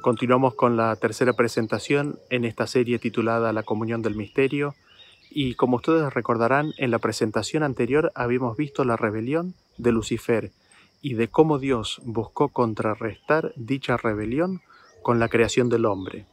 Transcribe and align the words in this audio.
Continuamos 0.00 0.54
con 0.54 0.76
la 0.76 0.94
tercera 0.96 1.32
presentación 1.32 2.18
en 2.30 2.44
esta 2.44 2.66
serie 2.66 2.98
titulada 2.98 3.52
La 3.52 3.62
Comunión 3.62 4.02
del 4.02 4.14
Misterio 4.14 4.74
y 5.30 5.54
como 5.54 5.76
ustedes 5.76 6.12
recordarán, 6.12 6.72
en 6.78 6.90
la 6.90 6.98
presentación 6.98 7.62
anterior 7.62 8.12
habíamos 8.14 8.56
visto 8.56 8.84
la 8.84 8.96
rebelión 8.96 9.54
de 9.78 9.92
Lucifer 9.92 10.52
y 11.02 11.14
de 11.14 11.28
cómo 11.28 11.58
Dios 11.58 12.00
buscó 12.04 12.50
contrarrestar 12.50 13.52
dicha 13.56 13.96
rebelión 13.96 14.62
con 15.02 15.18
la 15.18 15.28
creación 15.28 15.68
del 15.68 15.86
hombre. 15.86 16.26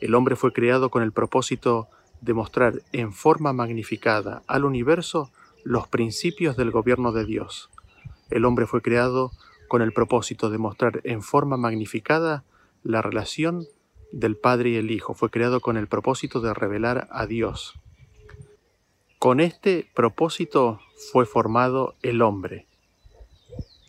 El 0.00 0.14
hombre 0.14 0.36
fue 0.36 0.52
creado 0.52 0.90
con 0.90 1.02
el 1.02 1.12
propósito 1.12 1.88
de 2.20 2.34
mostrar 2.34 2.82
en 2.92 3.12
forma 3.12 3.52
magnificada 3.52 4.42
al 4.46 4.64
universo 4.64 5.30
los 5.64 5.88
principios 5.88 6.56
del 6.56 6.70
gobierno 6.70 7.12
de 7.12 7.24
Dios. 7.24 7.70
El 8.30 8.44
hombre 8.44 8.66
fue 8.66 8.82
creado 8.82 9.32
con 9.72 9.80
el 9.80 9.94
propósito 9.94 10.50
de 10.50 10.58
mostrar 10.58 11.00
en 11.04 11.22
forma 11.22 11.56
magnificada 11.56 12.44
la 12.82 13.00
relación 13.00 13.64
del 14.12 14.36
Padre 14.36 14.68
y 14.68 14.76
el 14.76 14.90
Hijo. 14.90 15.14
Fue 15.14 15.30
creado 15.30 15.60
con 15.60 15.78
el 15.78 15.86
propósito 15.86 16.42
de 16.42 16.52
revelar 16.52 17.08
a 17.10 17.24
Dios. 17.24 17.72
Con 19.18 19.40
este 19.40 19.88
propósito 19.94 20.78
fue 21.10 21.24
formado 21.24 21.94
el 22.02 22.20
hombre. 22.20 22.66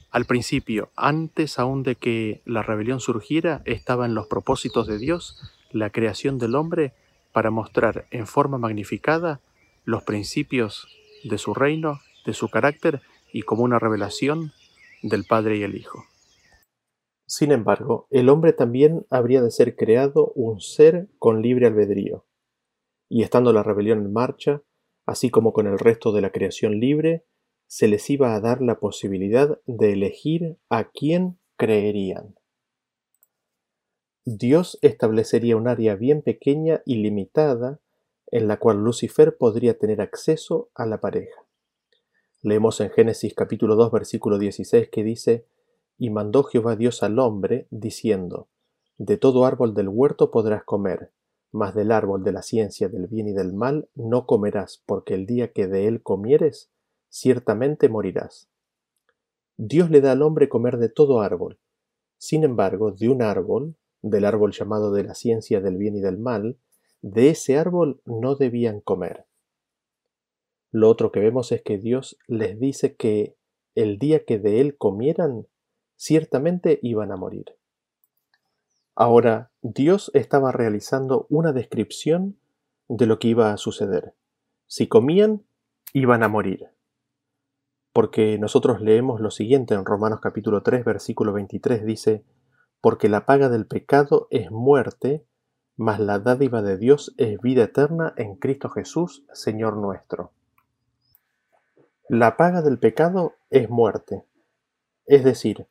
Al 0.10 0.24
principio, 0.24 0.90
antes 0.96 1.60
aún 1.60 1.84
de 1.84 1.96
que 1.96 2.42
la 2.46 2.64
rebelión 2.64 3.02
surgiera, 3.02 3.62
estaba 3.66 4.06
en 4.06 4.16
los 4.16 4.28
propósitos 4.28 4.88
de 4.88 4.98
Dios 4.98 5.38
la 5.74 5.90
creación 5.90 6.40
del 6.40 6.56
hombre 6.56 6.94
para 7.34 7.52
mostrar 7.52 8.08
en 8.10 8.26
forma 8.26 8.58
magnificada 8.58 9.42
los 9.84 10.04
principios 10.04 10.88
de 11.26 11.38
su 11.38 11.54
reino, 11.54 12.00
de 12.26 12.34
su 12.34 12.48
carácter 12.48 13.02
y 13.34 13.42
como 13.42 13.64
una 13.64 13.80
revelación 13.80 14.54
del 15.04 15.26
Padre 15.26 15.58
y 15.58 15.64
el 15.64 15.76
Hijo. 15.76 16.06
Sin 17.28 17.52
embargo, 17.52 18.08
el 18.10 18.30
hombre 18.30 18.54
también 18.54 19.06
habría 19.10 19.42
de 19.42 19.52
ser 19.52 19.76
creado 19.76 20.32
un 20.36 20.60
ser 20.62 21.10
con 21.20 21.42
libre 21.42 21.68
albedrío. 21.68 22.26
Y 23.10 23.24
estando 23.24 23.54
la 23.54 23.64
rebelión 23.64 24.00
en 24.00 24.14
marcha, 24.14 24.64
así 25.06 25.30
como 25.30 25.54
con 25.54 25.68
el 25.68 25.78
resto 25.78 26.12
de 26.12 26.22
la 26.22 26.32
creación 26.32 26.80
libre, 26.80 27.26
se 27.68 27.88
les 27.88 28.10
iba 28.10 28.34
a 28.34 28.40
dar 28.40 28.62
la 28.62 28.80
posibilidad 28.80 29.60
de 29.66 29.94
elegir 29.94 30.58
a 30.70 30.90
quién 30.90 31.38
creerían. 31.58 32.36
Dios 34.26 34.80
establecería 34.82 35.58
un 35.58 35.68
área 35.68 35.96
bien 35.96 36.22
pequeña 36.22 36.82
y 36.86 36.96
limitada 36.96 37.82
en 38.28 38.48
la 38.48 38.58
cual 38.58 38.78
Lucifer 38.78 39.38
podría 39.38 39.78
tener 39.78 40.02
acceso 40.02 40.70
a 40.76 40.86
la 40.86 41.02
pareja. 41.02 41.44
Leemos 42.46 42.82
en 42.82 42.90
Génesis 42.90 43.34
capítulo 43.34 43.78
2 43.78 43.90
versículo 43.90 44.38
16 44.38 44.90
que 44.90 45.02
dice, 45.02 45.46
Y 45.98 46.10
mandó 46.10 46.44
Jehová 46.44 46.76
Dios 46.76 47.02
al 47.02 47.18
hombre, 47.20 47.68
diciendo, 47.72 48.50
De 48.98 49.16
todo 49.16 49.46
árbol 49.46 49.74
del 49.74 49.88
huerto 49.88 50.30
podrás 50.30 50.66
comer, 50.66 51.14
mas 51.54 51.74
del 51.74 51.90
árbol 51.90 52.22
de 52.26 52.34
la 52.34 52.42
ciencia 52.42 52.90
del 52.90 53.08
bien 53.08 53.30
y 53.30 53.32
del 53.32 53.54
mal 53.54 53.88
no 53.96 54.26
comerás, 54.26 54.84
porque 54.86 55.14
el 55.14 55.26
día 55.26 55.54
que 55.54 55.68
de 55.68 55.88
él 55.88 56.04
comieres, 56.04 56.70
ciertamente 57.08 57.88
morirás. 57.88 58.50
Dios 59.56 59.90
le 59.90 60.02
da 60.02 60.12
al 60.12 60.22
hombre 60.22 60.50
comer 60.50 60.80
de 60.80 60.90
todo 60.90 61.22
árbol. 61.22 61.60
Sin 62.18 62.44
embargo, 62.44 62.92
de 62.92 63.08
un 63.08 63.22
árbol, 63.22 63.78
del 64.02 64.26
árbol 64.26 64.52
llamado 64.52 64.92
de 64.92 65.06
la 65.06 65.16
ciencia 65.16 65.62
del 65.62 65.78
bien 65.78 65.96
y 65.96 66.02
del 66.02 66.18
mal, 66.18 66.58
de 67.02 67.30
ese 67.30 67.58
árbol 67.58 68.02
no 68.04 68.36
debían 68.36 68.82
comer. 68.82 69.28
Lo 70.74 70.90
otro 70.90 71.12
que 71.12 71.20
vemos 71.20 71.52
es 71.52 71.62
que 71.62 71.78
Dios 71.78 72.18
les 72.28 72.60
dice 72.60 72.96
que 72.96 73.38
el 73.76 74.00
día 74.00 74.26
que 74.26 74.40
de 74.40 74.60
él 74.60 74.76
comieran, 74.76 75.46
ciertamente 75.96 76.80
iban 76.82 77.12
a 77.12 77.16
morir. 77.16 77.46
Ahora, 78.96 79.52
Dios 79.62 80.10
estaba 80.16 80.52
realizando 80.52 81.28
una 81.30 81.54
descripción 81.54 82.40
de 82.88 83.06
lo 83.06 83.20
que 83.20 83.28
iba 83.28 83.54
a 83.54 83.58
suceder. 83.58 84.16
Si 84.66 84.88
comían, 84.88 85.46
iban 85.94 86.24
a 86.24 86.28
morir. 86.28 86.72
Porque 87.94 88.40
nosotros 88.40 88.82
leemos 88.82 89.22
lo 89.22 89.30
siguiente 89.30 89.76
en 89.76 89.86
Romanos 89.86 90.22
capítulo 90.22 90.64
3, 90.64 90.84
versículo 90.86 91.34
23, 91.34 91.86
dice, 91.86 92.26
Porque 92.82 93.10
la 93.10 93.28
paga 93.28 93.50
del 93.50 93.68
pecado 93.68 94.28
es 94.32 94.50
muerte, 94.50 95.24
mas 95.78 96.00
la 96.00 96.18
dádiva 96.18 96.64
de 96.64 96.80
Dios 96.80 97.14
es 97.18 97.40
vida 97.42 97.66
eterna 97.66 98.16
en 98.18 98.38
Cristo 98.38 98.70
Jesús, 98.70 99.24
Señor 99.34 99.78
nuestro. 99.78 100.34
La 102.16 102.38
paga 102.38 102.62
del 102.62 102.78
pecado 102.78 103.34
es 103.50 103.72
muerte. 103.72 104.24
Es 105.08 105.24
decir, 105.24 105.66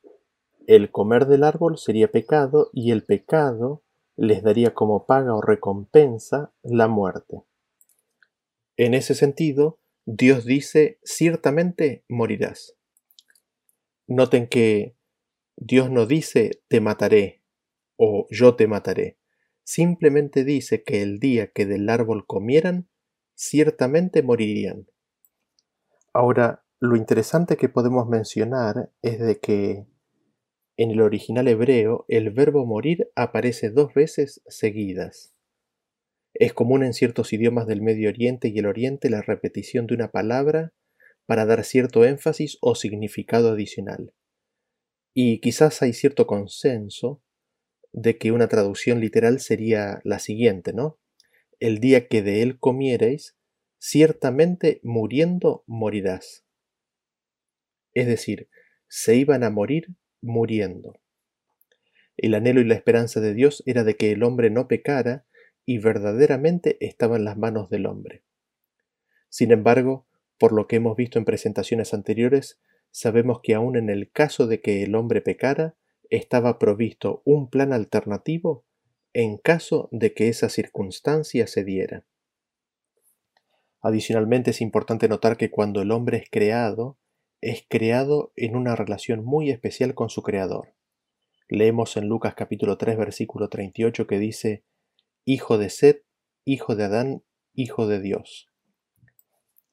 el 0.67 0.91
comer 0.91 1.27
del 1.27 1.45
árbol 1.45 1.79
sería 1.79 2.11
pecado 2.11 2.69
y 2.73 2.91
el 2.91 3.05
pecado 3.05 3.85
les 4.17 4.43
daría 4.43 4.75
como 4.75 5.07
paga 5.07 5.37
o 5.37 5.41
recompensa 5.41 6.53
la 6.65 6.89
muerte. 6.89 7.45
En 8.77 8.95
ese 8.95 9.15
sentido, 9.15 9.79
Dios 10.05 10.45
dice, 10.45 10.99
ciertamente 11.05 12.05
morirás. 12.09 12.77
Noten 14.09 14.49
que 14.49 14.97
Dios 15.55 15.93
no 15.93 16.07
dice 16.07 16.61
te 16.67 16.81
mataré 16.81 17.45
o 17.95 18.27
yo 18.31 18.57
te 18.57 18.67
mataré. 18.67 19.17
Simplemente 19.63 20.43
dice 20.43 20.83
que 20.83 21.03
el 21.03 21.21
día 21.21 21.53
que 21.53 21.67
del 21.67 21.89
árbol 21.89 22.27
comieran, 22.27 22.89
ciertamente 23.37 24.25
morirían. 24.25 24.89
Ahora, 26.15 26.65
lo 26.81 26.97
interesante 26.97 27.57
que 27.57 27.69
podemos 27.69 28.09
mencionar 28.09 28.91
es 29.03 29.19
de 29.19 29.39
que 29.41 29.87
en 30.77 30.91
el 30.91 31.01
original 31.01 31.49
hebreo 31.49 32.05
el 32.09 32.31
verbo 32.31 32.67
morir 32.67 33.11
aparece 33.15 33.71
dos 33.71 33.95
veces 33.95 34.43
seguidas. 34.47 35.35
Es 36.35 36.53
común 36.55 36.83
en 36.83 36.93
ciertos 36.93 37.33
idiomas 37.33 37.67
del 37.67 37.83
Medio 37.83 38.09
Oriente 38.09 38.49
y 38.49 38.59
el 38.59 38.67
Oriente 38.67 39.11
la 39.11 39.23
repetición 39.23 39.87
de 39.87 39.95
una 39.95 40.11
palabra 40.11 40.73
para 41.27 41.47
dar 41.47 41.65
cierto 41.65 42.05
énfasis 42.05 42.59
o 42.61 42.75
significado 42.75 43.53
adicional. 43.53 44.13
Y 45.15 45.41
quizás 45.41 45.83
hay 45.83 45.93
cierto 45.93 46.27
consenso 46.27 47.23
de 47.93 48.17
que 48.19 48.33
una 48.33 48.49
traducción 48.49 49.01
literal 49.01 49.41
sería 49.41 50.01
la 50.05 50.19
siguiente, 50.19 50.73
¿no? 50.73 50.99
El 51.61 51.79
día 51.79 52.09
que 52.09 52.23
de 52.23 52.43
él 52.43 52.59
comiereis, 52.59 53.37
ciertamente 53.85 54.79
muriendo 54.85 55.65
morirás. 55.67 56.45
Es 57.95 58.07
decir, 58.07 58.49
se 58.87 59.17
iban 59.17 59.43
a 59.43 59.51
morir 59.51 59.97
muriendo. 60.21 61.01
El 62.17 62.35
anhelo 62.35 62.61
y 62.61 62.65
la 62.65 62.75
esperanza 62.75 63.21
de 63.21 63.35
Dios 63.35 63.65
era 63.67 63.83
de 63.83 63.97
que 63.97 64.13
el 64.13 64.23
hombre 64.23 64.51
no 64.51 64.69
pecara 64.69 65.27
y 65.67 65.79
verdaderamente 65.79 66.77
estaba 66.79 67.17
en 67.17 67.25
las 67.25 67.37
manos 67.37 67.71
del 67.71 67.87
hombre. 67.87 68.23
Sin 69.29 69.51
embargo, 69.51 70.07
por 70.39 70.53
lo 70.53 70.69
que 70.69 70.77
hemos 70.77 70.97
visto 70.97 71.19
en 71.19 71.25
presentaciones 71.25 71.93
anteriores, 71.93 72.61
sabemos 72.93 73.41
que 73.43 73.55
aun 73.55 73.75
en 73.75 73.91
el 73.91 74.13
caso 74.13 74.47
de 74.47 74.61
que 74.61 74.85
el 74.85 74.95
hombre 74.95 75.23
pecara, 75.23 75.75
estaba 76.09 76.61
provisto 76.61 77.21
un 77.25 77.51
plan 77.51 77.73
alternativo 77.73 78.65
en 79.13 79.39
caso 79.39 79.89
de 79.91 80.15
que 80.15 80.29
esa 80.29 80.51
circunstancia 80.51 81.49
se 81.49 81.65
diera. 81.65 82.05
Adicionalmente 83.83 84.53
es 84.53 84.61
importante 84.61 85.09
notar 85.09 85.37
que 85.37 85.51
cuando 85.51 85.83
el 85.83 85.91
hombre 85.91 86.19
es 86.19 86.31
creado, 86.31 86.97
es 87.41 87.67
creado 87.69 88.33
en 88.37 88.55
una 88.55 88.77
relación 88.77 89.25
muy 89.25 89.51
especial 89.51 89.95
con 89.95 90.09
su 90.09 90.23
creador. 90.23 90.75
Leemos 91.49 91.97
en 91.97 92.07
Lucas 92.07 92.35
capítulo 92.37 92.79
3 92.79 92.97
versículo 92.97 93.49
38 93.49 94.07
que 94.07 94.21
dice, 94.21 94.63
Hijo 95.25 95.59
de 95.59 95.69
Set, 95.69 96.05
hijo 96.45 96.77
de 96.77 96.85
Adán, 96.85 97.23
hijo 97.55 97.89
de 97.89 98.01
Dios. 98.01 98.49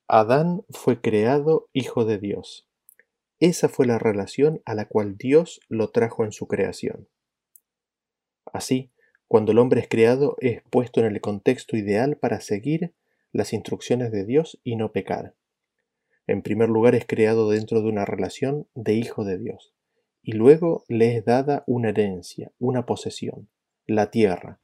Adán 0.07 0.63
fue 0.69 1.01
creado 1.01 1.69
hijo 1.71 2.03
de 2.03 2.17
Dios. 2.17 2.67
Esa 3.39 3.69
fue 3.69 3.85
la 3.85 4.00
relación 4.00 4.61
a 4.65 4.73
la 4.73 4.85
cual 4.85 5.17
Dios 5.17 5.61
lo 5.69 5.91
trajo 5.91 6.25
en 6.25 6.31
su 6.31 6.47
creación. 6.47 7.07
Así, 8.51 8.91
cuando 9.27 9.51
el 9.51 9.59
hombre 9.59 9.81
es 9.81 9.88
creado, 9.88 10.35
es 10.39 10.63
puesto 10.71 11.00
en 11.00 11.06
el 11.06 11.21
contexto 11.21 11.77
ideal 11.77 12.17
para 12.17 12.41
seguir 12.41 12.95
las 13.31 13.53
instrucciones 13.53 14.11
de 14.11 14.25
Dios 14.25 14.59
y 14.63 14.75
no 14.75 14.91
pecar. 14.91 15.35
En 16.27 16.41
primer 16.41 16.69
lugar 16.69 16.95
es 16.95 17.05
creado 17.05 17.49
dentro 17.49 17.81
de 17.81 17.89
una 17.89 18.05
relación 18.05 18.67
de 18.75 18.93
hijo 18.93 19.25
de 19.25 19.37
Dios, 19.37 19.73
y 20.21 20.33
luego 20.33 20.83
le 20.87 21.17
es 21.17 21.25
dada 21.25 21.63
una 21.65 21.89
herencia, 21.89 22.51
una 22.59 22.85
posesión, 22.85 23.49
la 23.87 24.11
tierra. 24.11 24.59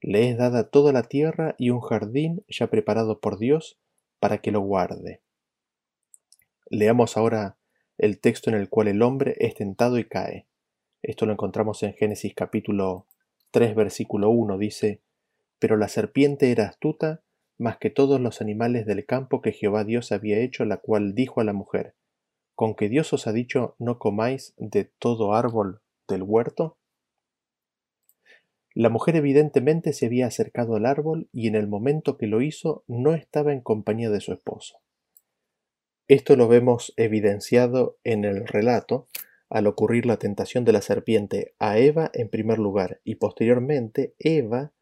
Le 0.00 0.28
es 0.30 0.36
dada 0.36 0.68
toda 0.68 0.92
la 0.92 1.02
tierra 1.02 1.54
y 1.58 1.70
un 1.70 1.80
jardín 1.80 2.44
ya 2.48 2.68
preparado 2.68 3.20
por 3.20 3.38
Dios 3.38 3.78
para 4.18 4.38
que 4.38 4.50
lo 4.50 4.60
guarde. 4.60 5.22
Leamos 6.68 7.16
ahora 7.16 7.56
el 7.98 8.18
texto 8.18 8.50
en 8.50 8.56
el 8.56 8.68
cual 8.68 8.88
el 8.88 9.02
hombre 9.02 9.36
es 9.38 9.54
tentado 9.54 9.98
y 9.98 10.04
cae. 10.04 10.46
Esto 11.02 11.24
lo 11.24 11.32
encontramos 11.32 11.82
en 11.82 11.94
Génesis 11.94 12.34
capítulo 12.34 13.06
3 13.52 13.74
versículo 13.74 14.30
1. 14.30 14.58
Dice, 14.58 15.00
Pero 15.58 15.76
la 15.76 15.88
serpiente 15.88 16.50
era 16.50 16.66
astuta 16.66 17.22
más 17.58 17.78
que 17.78 17.90
todos 17.90 18.20
los 18.20 18.40
animales 18.40 18.86
del 18.86 19.04
campo 19.06 19.40
que 19.40 19.52
Jehová 19.52 19.84
Dios 19.84 20.12
había 20.12 20.38
hecho, 20.38 20.64
la 20.64 20.76
cual 20.78 21.14
dijo 21.14 21.40
a 21.40 21.44
la 21.44 21.52
mujer, 21.52 21.94
¿con 22.54 22.74
que 22.74 22.88
Dios 22.88 23.12
os 23.12 23.26
ha 23.26 23.32
dicho 23.32 23.76
no 23.78 23.98
comáis 23.98 24.54
de 24.56 24.84
todo 24.84 25.34
árbol 25.34 25.80
del 26.08 26.22
huerto? 26.22 26.78
La 28.74 28.90
mujer 28.90 29.16
evidentemente 29.16 29.94
se 29.94 30.06
había 30.06 30.26
acercado 30.26 30.76
al 30.76 30.84
árbol 30.84 31.28
y 31.32 31.48
en 31.48 31.54
el 31.54 31.66
momento 31.66 32.18
que 32.18 32.26
lo 32.26 32.42
hizo 32.42 32.84
no 32.86 33.14
estaba 33.14 33.52
en 33.52 33.62
compañía 33.62 34.10
de 34.10 34.20
su 34.20 34.34
esposo. 34.34 34.80
Esto 36.08 36.36
lo 36.36 36.46
vemos 36.46 36.92
evidenciado 36.96 37.98
en 38.04 38.24
el 38.24 38.46
relato 38.46 39.08
al 39.48 39.66
ocurrir 39.66 40.06
la 40.06 40.18
tentación 40.18 40.64
de 40.64 40.72
la 40.72 40.82
serpiente 40.82 41.54
a 41.58 41.78
Eva 41.78 42.10
en 42.12 42.28
primer 42.28 42.58
lugar 42.58 43.00
y 43.02 43.16
posteriormente 43.16 44.14
Eva 44.18 44.72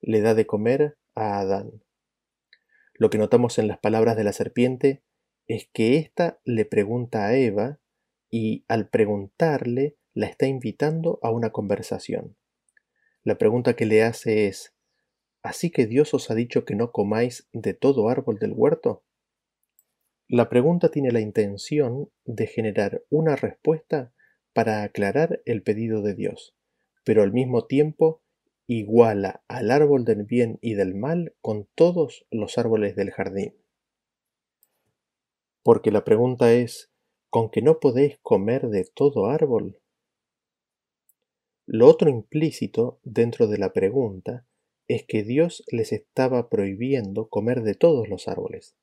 le 0.00 0.20
da 0.22 0.34
de 0.34 0.46
comer 0.46 0.96
a 1.14 1.38
Adán. 1.38 1.82
Lo 3.02 3.10
que 3.10 3.18
notamos 3.18 3.58
en 3.58 3.66
las 3.66 3.80
palabras 3.80 4.16
de 4.16 4.22
la 4.22 4.32
serpiente 4.32 5.02
es 5.48 5.68
que 5.72 5.96
ésta 5.96 6.38
le 6.44 6.64
pregunta 6.64 7.26
a 7.26 7.34
Eva 7.34 7.80
y 8.30 8.64
al 8.68 8.90
preguntarle 8.90 9.96
la 10.14 10.26
está 10.26 10.46
invitando 10.46 11.18
a 11.20 11.32
una 11.32 11.50
conversación. 11.50 12.36
La 13.24 13.38
pregunta 13.38 13.74
que 13.74 13.86
le 13.86 14.04
hace 14.04 14.46
es, 14.46 14.76
¿Así 15.42 15.72
que 15.72 15.88
Dios 15.88 16.14
os 16.14 16.30
ha 16.30 16.36
dicho 16.36 16.64
que 16.64 16.76
no 16.76 16.92
comáis 16.92 17.48
de 17.52 17.74
todo 17.74 18.08
árbol 18.08 18.38
del 18.38 18.52
huerto? 18.52 19.02
La 20.28 20.48
pregunta 20.48 20.92
tiene 20.92 21.10
la 21.10 21.18
intención 21.18 22.08
de 22.24 22.46
generar 22.46 23.02
una 23.10 23.34
respuesta 23.34 24.12
para 24.52 24.84
aclarar 24.84 25.42
el 25.44 25.64
pedido 25.64 26.02
de 26.02 26.14
Dios, 26.14 26.54
pero 27.02 27.24
al 27.24 27.32
mismo 27.32 27.66
tiempo 27.66 28.21
iguala 28.78 29.42
al 29.48 29.70
árbol 29.70 30.04
del 30.04 30.24
bien 30.24 30.58
y 30.60 30.74
del 30.74 30.94
mal 30.94 31.34
con 31.40 31.68
todos 31.74 32.26
los 32.30 32.58
árboles 32.58 32.96
del 32.96 33.10
jardín. 33.10 33.54
Porque 35.62 35.90
la 35.90 36.04
pregunta 36.04 36.52
es, 36.52 36.90
¿con 37.30 37.50
que 37.50 37.62
no 37.62 37.80
podéis 37.80 38.18
comer 38.22 38.68
de 38.68 38.84
todo 38.84 39.26
árbol? 39.26 39.80
Lo 41.66 41.86
otro 41.86 42.10
implícito 42.10 43.00
dentro 43.04 43.46
de 43.46 43.58
la 43.58 43.72
pregunta 43.72 44.46
es 44.88 45.04
que 45.04 45.22
Dios 45.22 45.64
les 45.70 45.92
estaba 45.92 46.48
prohibiendo 46.48 47.28
comer 47.28 47.62
de 47.62 47.74
todos 47.74 48.08
los 48.08 48.28
árboles. 48.28 48.76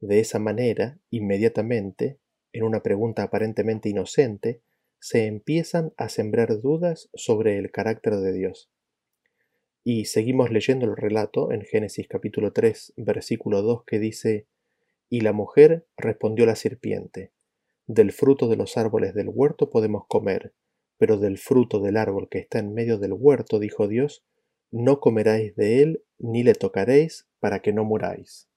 De 0.00 0.18
esa 0.18 0.38
manera, 0.38 0.98
inmediatamente, 1.10 2.18
en 2.52 2.64
una 2.64 2.82
pregunta 2.82 3.22
aparentemente 3.22 3.88
inocente, 3.88 4.62
se 4.98 5.26
empiezan 5.26 5.94
a 5.96 6.08
sembrar 6.08 6.60
dudas 6.60 7.08
sobre 7.14 7.58
el 7.58 7.70
carácter 7.70 8.16
de 8.16 8.32
Dios. 8.32 8.70
Y 9.82 10.04
seguimos 10.04 10.50
leyendo 10.50 10.84
el 10.84 10.94
relato 10.94 11.52
en 11.52 11.62
Génesis 11.62 12.06
capítulo 12.06 12.52
3, 12.52 12.92
versículo 12.98 13.62
2, 13.62 13.84
que 13.86 13.98
dice, 13.98 14.46
Y 15.08 15.22
la 15.22 15.32
mujer 15.32 15.86
respondió 15.96 16.44
la 16.44 16.54
serpiente, 16.54 17.32
Del 17.86 18.12
fruto 18.12 18.46
de 18.48 18.56
los 18.56 18.76
árboles 18.76 19.14
del 19.14 19.30
huerto 19.30 19.70
podemos 19.70 20.04
comer, 20.06 20.52
pero 20.98 21.16
del 21.16 21.38
fruto 21.38 21.80
del 21.80 21.96
árbol 21.96 22.28
que 22.28 22.40
está 22.40 22.58
en 22.58 22.74
medio 22.74 22.98
del 22.98 23.14
huerto, 23.14 23.58
dijo 23.58 23.88
Dios, 23.88 24.22
no 24.70 25.00
comeráis 25.00 25.56
de 25.56 25.82
él 25.82 26.04
ni 26.18 26.42
le 26.42 26.54
tocaréis 26.54 27.26
para 27.38 27.60
que 27.60 27.72
no 27.72 27.82
muráis. 27.84 28.50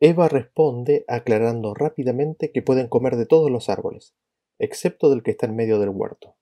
Eva 0.00 0.28
responde 0.28 1.04
aclarando 1.06 1.74
rápidamente 1.74 2.50
que 2.50 2.60
pueden 2.60 2.88
comer 2.88 3.14
de 3.14 3.26
todos 3.26 3.52
los 3.52 3.68
árboles, 3.68 4.16
excepto 4.58 5.10
del 5.10 5.22
que 5.22 5.30
está 5.30 5.46
en 5.46 5.54
medio 5.54 5.78
del 5.78 5.90
huerto. 5.90 6.34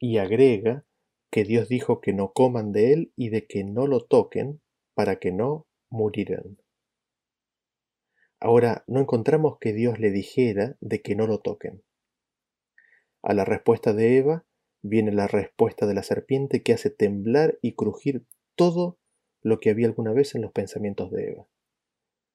Y 0.00 0.18
agrega 0.18 0.84
que 1.30 1.44
Dios 1.44 1.68
dijo 1.68 2.00
que 2.00 2.12
no 2.12 2.32
coman 2.32 2.72
de 2.72 2.92
él 2.92 3.12
y 3.16 3.28
de 3.28 3.46
que 3.46 3.64
no 3.64 3.86
lo 3.86 4.04
toquen 4.04 4.60
para 4.94 5.16
que 5.16 5.32
no 5.32 5.66
muriran. 5.90 6.58
Ahora, 8.40 8.84
no 8.86 9.00
encontramos 9.00 9.58
que 9.58 9.72
Dios 9.72 9.98
le 9.98 10.10
dijera 10.10 10.76
de 10.80 11.02
que 11.02 11.16
no 11.16 11.26
lo 11.26 11.40
toquen. 11.40 11.82
A 13.22 13.34
la 13.34 13.44
respuesta 13.44 13.92
de 13.92 14.16
Eva 14.16 14.46
viene 14.82 15.12
la 15.12 15.26
respuesta 15.26 15.86
de 15.86 15.94
la 15.94 16.02
serpiente 16.04 16.62
que 16.62 16.72
hace 16.72 16.90
temblar 16.90 17.58
y 17.62 17.74
crujir 17.74 18.24
todo 18.54 18.98
lo 19.42 19.58
que 19.58 19.70
había 19.70 19.86
alguna 19.86 20.12
vez 20.12 20.34
en 20.34 20.42
los 20.42 20.52
pensamientos 20.52 21.10
de 21.10 21.30
Eva. 21.30 21.48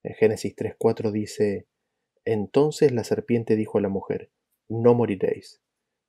En 0.03 0.15
Génesis 0.15 0.55
3.4 0.55 1.11
dice, 1.11 1.67
Entonces 2.25 2.91
la 2.91 3.05
serpiente 3.05 3.55
dijo 3.55 3.77
a 3.77 3.81
la 3.81 3.89
mujer, 3.89 4.29
No 4.67 4.93
moriréis, 4.93 5.62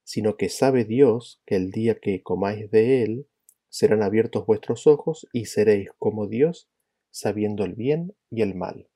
sino 0.05 0.37
que 0.37 0.49
sabe 0.49 0.85
Dios 0.85 1.43
que 1.47 1.57
el 1.57 1.71
día 1.71 1.99
que 1.99 2.23
comáis 2.23 2.71
de 2.71 3.03
él, 3.03 3.27
serán 3.69 4.03
abiertos 4.03 4.47
vuestros 4.47 4.87
ojos 4.87 5.27
y 5.33 5.47
seréis 5.47 5.89
como 5.99 6.29
Dios, 6.29 6.71
sabiendo 7.11 7.65
el 7.65 7.75
bien 7.75 8.15
y 8.31 8.43
el 8.43 8.55
mal. 8.55 8.89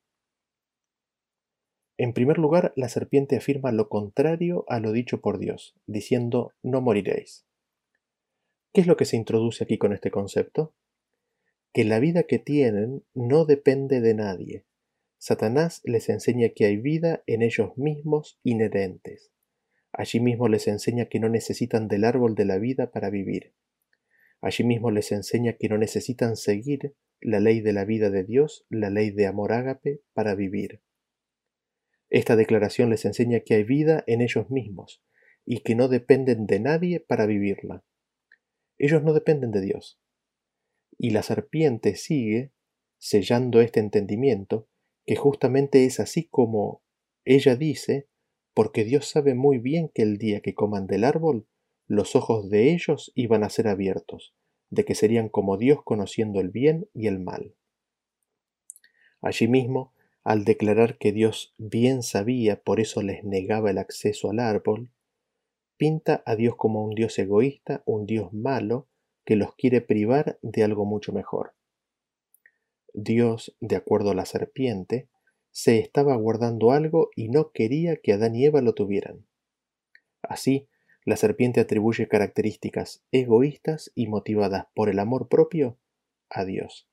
En 1.96 2.12
primer 2.12 2.38
lugar, 2.38 2.72
la 2.76 2.88
serpiente 2.88 3.36
afirma 3.36 3.72
lo 3.72 3.88
contrario 3.88 4.64
a 4.68 4.78
lo 4.78 4.92
dicho 4.92 5.20
por 5.20 5.38
Dios, 5.38 5.74
diciendo 5.86 6.52
no 6.62 6.80
moriréis. 6.80 7.44
¿Qué 8.72 8.82
es 8.82 8.86
lo 8.86 8.96
que 8.96 9.04
se 9.04 9.16
introduce 9.16 9.64
aquí 9.64 9.78
con 9.78 9.92
este 9.92 10.12
concepto? 10.12 10.74
Que 11.72 11.84
la 11.84 11.98
vida 11.98 12.22
que 12.22 12.38
tienen 12.38 13.04
no 13.14 13.46
depende 13.46 14.00
de 14.00 14.14
nadie. 14.14 14.64
Satanás 15.18 15.80
les 15.82 16.08
enseña 16.08 16.50
que 16.50 16.66
hay 16.66 16.76
vida 16.76 17.24
en 17.26 17.42
ellos 17.42 17.76
mismos 17.76 18.38
inherentes. 18.44 19.32
Allí 19.98 20.20
mismo 20.20 20.46
les 20.46 20.68
enseña 20.68 21.06
que 21.06 21.18
no 21.18 21.28
necesitan 21.28 21.88
del 21.88 22.04
árbol 22.04 22.36
de 22.36 22.44
la 22.44 22.58
vida 22.58 22.92
para 22.92 23.10
vivir. 23.10 23.52
Allí 24.40 24.62
mismo 24.62 24.92
les 24.92 25.10
enseña 25.10 25.54
que 25.54 25.68
no 25.68 25.76
necesitan 25.76 26.36
seguir 26.36 26.94
la 27.20 27.40
ley 27.40 27.60
de 27.62 27.72
la 27.72 27.84
vida 27.84 28.08
de 28.08 28.22
Dios, 28.22 28.64
la 28.70 28.90
ley 28.90 29.10
de 29.10 29.26
amor 29.26 29.52
ágape, 29.52 30.00
para 30.12 30.36
vivir. 30.36 30.82
Esta 32.10 32.36
declaración 32.36 32.90
les 32.90 33.04
enseña 33.06 33.40
que 33.40 33.54
hay 33.54 33.64
vida 33.64 34.04
en 34.06 34.20
ellos 34.20 34.48
mismos 34.50 35.02
y 35.44 35.62
que 35.62 35.74
no 35.74 35.88
dependen 35.88 36.46
de 36.46 36.60
nadie 36.60 37.00
para 37.00 37.26
vivirla. 37.26 37.82
Ellos 38.78 39.02
no 39.02 39.12
dependen 39.12 39.50
de 39.50 39.62
Dios. 39.62 40.00
Y 40.96 41.10
la 41.10 41.24
serpiente 41.24 41.96
sigue 41.96 42.52
sellando 42.98 43.60
este 43.60 43.80
entendimiento, 43.80 44.68
que 45.04 45.16
justamente 45.16 45.86
es 45.86 45.98
así 45.98 46.28
como 46.28 46.84
ella 47.24 47.56
dice, 47.56 48.08
porque 48.58 48.82
Dios 48.82 49.06
sabe 49.06 49.34
muy 49.34 49.58
bien 49.58 49.88
que 49.88 50.02
el 50.02 50.18
día 50.18 50.40
que 50.40 50.52
coman 50.52 50.88
del 50.88 51.04
árbol, 51.04 51.46
los 51.86 52.16
ojos 52.16 52.50
de 52.50 52.72
ellos 52.72 53.12
iban 53.14 53.44
a 53.44 53.50
ser 53.50 53.68
abiertos, 53.68 54.34
de 54.68 54.84
que 54.84 54.96
serían 54.96 55.28
como 55.28 55.58
Dios 55.58 55.84
conociendo 55.84 56.40
el 56.40 56.48
bien 56.48 56.88
y 56.92 57.06
el 57.06 57.20
mal. 57.20 57.54
Allí 59.20 59.46
mismo, 59.46 59.92
al 60.24 60.44
declarar 60.44 60.98
que 60.98 61.12
Dios 61.12 61.54
bien 61.56 62.02
sabía, 62.02 62.60
por 62.60 62.80
eso 62.80 63.00
les 63.00 63.22
negaba 63.22 63.70
el 63.70 63.78
acceso 63.78 64.28
al 64.28 64.40
árbol, 64.40 64.90
pinta 65.76 66.24
a 66.26 66.34
Dios 66.34 66.56
como 66.56 66.84
un 66.84 66.96
Dios 66.96 67.16
egoísta, 67.20 67.84
un 67.86 68.06
Dios 68.06 68.32
malo, 68.32 68.88
que 69.24 69.36
los 69.36 69.54
quiere 69.54 69.82
privar 69.82 70.36
de 70.42 70.64
algo 70.64 70.84
mucho 70.84 71.12
mejor. 71.12 71.54
Dios, 72.92 73.54
de 73.60 73.76
acuerdo 73.76 74.10
a 74.10 74.14
la 74.16 74.26
serpiente, 74.26 75.06
se 75.58 75.80
estaba 75.80 76.14
guardando 76.14 76.70
algo 76.70 77.10
y 77.16 77.30
no 77.30 77.50
quería 77.50 77.96
que 77.96 78.12
Adán 78.12 78.36
y 78.36 78.46
Eva 78.46 78.62
lo 78.62 78.74
tuvieran. 78.74 79.26
Así, 80.22 80.68
la 81.04 81.16
serpiente 81.16 81.58
atribuye 81.58 82.06
características 82.06 83.02
egoístas 83.10 83.90
y 83.96 84.06
motivadas 84.06 84.68
por 84.72 84.88
el 84.88 85.00
amor 85.00 85.26
propio 85.26 85.76
a 86.30 86.44
Dios. 86.44 86.88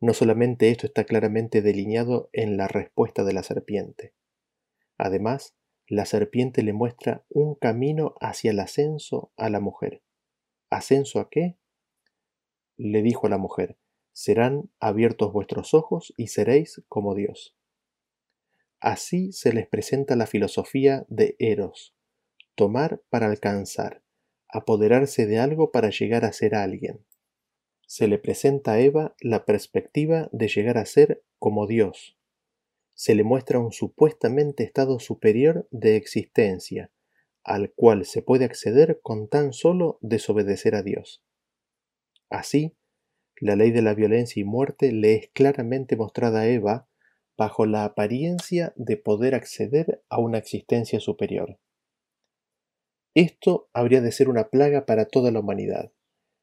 No 0.00 0.14
solamente 0.14 0.70
esto 0.70 0.84
está 0.84 1.04
claramente 1.04 1.62
delineado 1.62 2.28
en 2.32 2.56
la 2.56 2.66
respuesta 2.66 3.22
de 3.22 3.34
la 3.34 3.44
serpiente. 3.44 4.14
Además, 4.98 5.54
la 5.86 6.06
serpiente 6.06 6.64
le 6.64 6.72
muestra 6.72 7.24
un 7.28 7.54
camino 7.54 8.16
hacia 8.20 8.50
el 8.50 8.58
ascenso 8.58 9.30
a 9.36 9.48
la 9.48 9.60
mujer. 9.60 10.02
¿Ascenso 10.70 11.20
a 11.20 11.30
qué? 11.30 11.56
Le 12.76 13.00
dijo 13.02 13.28
a 13.28 13.30
la 13.30 13.38
mujer, 13.38 13.78
serán 14.10 14.72
abiertos 14.80 15.32
vuestros 15.32 15.72
ojos 15.72 16.12
y 16.16 16.26
seréis 16.26 16.82
como 16.88 17.14
Dios. 17.14 17.54
Así 18.80 19.32
se 19.32 19.52
les 19.52 19.68
presenta 19.68 20.16
la 20.16 20.26
filosofía 20.26 21.04
de 21.08 21.36
Eros, 21.38 21.94
tomar 22.54 23.02
para 23.10 23.26
alcanzar, 23.26 24.02
apoderarse 24.48 25.26
de 25.26 25.38
algo 25.38 25.70
para 25.70 25.90
llegar 25.90 26.24
a 26.24 26.32
ser 26.32 26.54
alguien 26.54 27.04
se 27.90 28.06
le 28.06 28.18
presenta 28.18 28.74
a 28.74 28.80
Eva 28.80 29.16
la 29.20 29.44
perspectiva 29.44 30.28
de 30.30 30.46
llegar 30.46 30.78
a 30.78 30.84
ser 30.84 31.24
como 31.40 31.66
Dios. 31.66 32.16
Se 32.94 33.16
le 33.16 33.24
muestra 33.24 33.58
un 33.58 33.72
supuestamente 33.72 34.62
estado 34.62 35.00
superior 35.00 35.66
de 35.72 35.96
existencia, 35.96 36.92
al 37.42 37.72
cual 37.72 38.04
se 38.04 38.22
puede 38.22 38.44
acceder 38.44 39.00
con 39.02 39.28
tan 39.28 39.52
solo 39.52 39.98
desobedecer 40.02 40.76
a 40.76 40.84
Dios. 40.84 41.24
Así, 42.28 42.76
la 43.40 43.56
ley 43.56 43.72
de 43.72 43.82
la 43.82 43.94
violencia 43.94 44.40
y 44.40 44.44
muerte 44.44 44.92
le 44.92 45.16
es 45.16 45.30
claramente 45.32 45.96
mostrada 45.96 46.42
a 46.42 46.46
Eva 46.46 46.88
bajo 47.40 47.64
la 47.64 47.84
apariencia 47.84 48.74
de 48.76 48.98
poder 48.98 49.34
acceder 49.34 50.02
a 50.10 50.18
una 50.18 50.36
existencia 50.36 51.00
superior. 51.00 51.58
Esto 53.14 53.70
habría 53.72 54.02
de 54.02 54.12
ser 54.12 54.28
una 54.28 54.50
plaga 54.50 54.84
para 54.84 55.06
toda 55.06 55.30
la 55.30 55.40
humanidad 55.40 55.90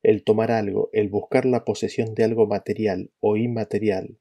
el 0.02 0.24
tomar 0.24 0.52
algo, 0.52 0.90
el 0.94 1.10
buscar 1.10 1.46
la 1.46 1.66
posesión 1.66 2.16
de 2.16 2.24
algo 2.24 2.48
material 2.48 3.12
o 3.20 3.38
inmaterial, 3.38 4.18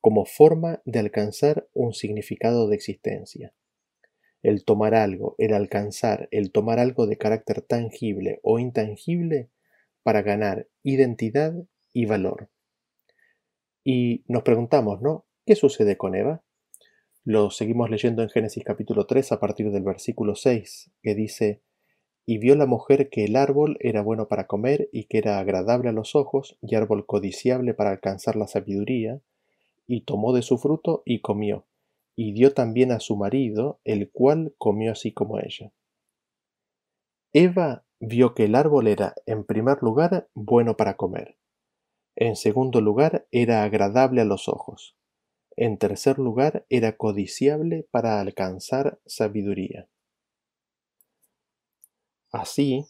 como 0.00 0.24
forma 0.24 0.82
de 0.86 0.98
alcanzar 0.98 1.68
un 1.72 1.92
significado 1.92 2.66
de 2.68 2.74
existencia. 2.74 3.54
el 4.42 4.64
tomar 4.64 4.96
algo, 4.96 5.36
el 5.38 5.54
alcanzar, 5.54 6.28
el 6.32 6.50
tomar 6.50 6.80
algo 6.80 7.06
de 7.06 7.16
carácter 7.16 7.62
tangible 7.62 8.40
o 8.42 8.58
intangible 8.58 9.50
para 10.02 10.22
ganar 10.22 10.66
identidad 10.82 11.54
y 11.92 12.06
valor. 12.06 12.48
Y 13.84 14.24
nos 14.26 14.42
preguntamos, 14.42 15.00
¿no? 15.00 15.27
¿Qué 15.48 15.56
sucede 15.56 15.96
con 15.96 16.14
Eva? 16.14 16.42
Lo 17.24 17.50
seguimos 17.50 17.88
leyendo 17.88 18.22
en 18.22 18.28
Génesis 18.28 18.62
capítulo 18.64 19.06
3 19.06 19.32
a 19.32 19.40
partir 19.40 19.70
del 19.70 19.82
versículo 19.82 20.34
6, 20.34 20.90
que 21.02 21.14
dice, 21.14 21.62
Y 22.26 22.36
vio 22.36 22.54
la 22.54 22.66
mujer 22.66 23.08
que 23.08 23.24
el 23.24 23.34
árbol 23.34 23.78
era 23.80 24.02
bueno 24.02 24.28
para 24.28 24.46
comer 24.46 24.90
y 24.92 25.04
que 25.04 25.16
era 25.16 25.38
agradable 25.38 25.88
a 25.88 25.92
los 25.92 26.14
ojos 26.14 26.58
y 26.60 26.74
árbol 26.74 27.06
codiciable 27.06 27.72
para 27.72 27.88
alcanzar 27.88 28.36
la 28.36 28.46
sabiduría, 28.46 29.22
y 29.86 30.02
tomó 30.02 30.34
de 30.34 30.42
su 30.42 30.58
fruto 30.58 31.02
y 31.06 31.22
comió, 31.22 31.64
y 32.14 32.34
dio 32.34 32.52
también 32.52 32.92
a 32.92 33.00
su 33.00 33.16
marido, 33.16 33.80
el 33.84 34.10
cual 34.10 34.54
comió 34.58 34.92
así 34.92 35.12
como 35.12 35.38
ella. 35.38 35.72
Eva 37.32 37.86
vio 38.00 38.34
que 38.34 38.44
el 38.44 38.54
árbol 38.54 38.86
era, 38.86 39.14
en 39.24 39.44
primer 39.44 39.82
lugar, 39.82 40.28
bueno 40.34 40.76
para 40.76 40.98
comer. 40.98 41.38
En 42.16 42.36
segundo 42.36 42.82
lugar, 42.82 43.26
era 43.30 43.62
agradable 43.62 44.20
a 44.20 44.26
los 44.26 44.46
ojos 44.46 44.97
en 45.58 45.78
tercer 45.78 46.18
lugar, 46.18 46.66
era 46.68 46.96
codiciable 46.96 47.86
para 47.90 48.20
alcanzar 48.20 49.00
sabiduría. 49.06 49.88
Así, 52.30 52.86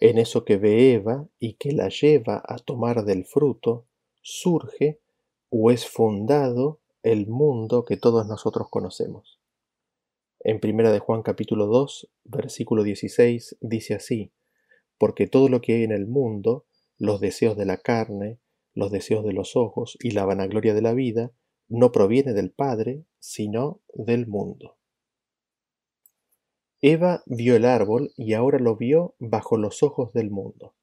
en 0.00 0.18
eso 0.18 0.44
que 0.44 0.56
ve 0.56 0.94
Eva 0.94 1.28
y 1.38 1.54
que 1.54 1.72
la 1.72 1.88
lleva 1.88 2.42
a 2.44 2.56
tomar 2.58 3.04
del 3.04 3.24
fruto, 3.24 3.86
surge 4.22 5.00
o 5.50 5.70
es 5.70 5.86
fundado 5.86 6.80
el 7.02 7.26
mundo 7.26 7.84
que 7.84 7.96
todos 7.96 8.26
nosotros 8.26 8.68
conocemos. 8.70 9.38
En 10.40 10.60
primera 10.60 10.90
de 10.92 10.98
Juan 10.98 11.22
capítulo 11.22 11.66
2, 11.66 12.10
versículo 12.24 12.82
16 12.82 13.58
dice 13.60 13.94
así: 13.94 14.32
porque 14.98 15.28
todo 15.28 15.48
lo 15.48 15.60
que 15.60 15.74
hay 15.74 15.84
en 15.84 15.92
el 15.92 16.06
mundo, 16.06 16.66
los 16.98 17.20
deseos 17.20 17.56
de 17.56 17.64
la 17.64 17.76
carne, 17.78 18.38
los 18.74 18.90
deseos 18.90 19.24
de 19.24 19.32
los 19.32 19.56
ojos 19.56 19.96
y 20.00 20.10
la 20.10 20.24
vanagloria 20.24 20.74
de 20.74 20.82
la 20.82 20.92
vida, 20.92 21.30
no 21.68 21.92
proviene 21.92 22.32
del 22.32 22.50
Padre, 22.50 23.04
sino 23.18 23.80
del 23.94 24.26
mundo. 24.26 24.76
Eva 26.80 27.22
vio 27.26 27.56
el 27.56 27.64
árbol 27.64 28.12
y 28.16 28.34
ahora 28.34 28.58
lo 28.58 28.76
vio 28.76 29.14
bajo 29.18 29.56
los 29.56 29.82
ojos 29.82 30.12
del 30.12 30.30
mundo. 30.30 30.74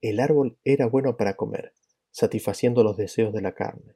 El 0.00 0.20
árbol 0.20 0.58
era 0.64 0.86
bueno 0.86 1.16
para 1.16 1.36
comer, 1.36 1.72
satisfaciendo 2.10 2.82
los 2.82 2.96
deseos 2.96 3.32
de 3.32 3.42
la 3.42 3.54
carne. 3.54 3.94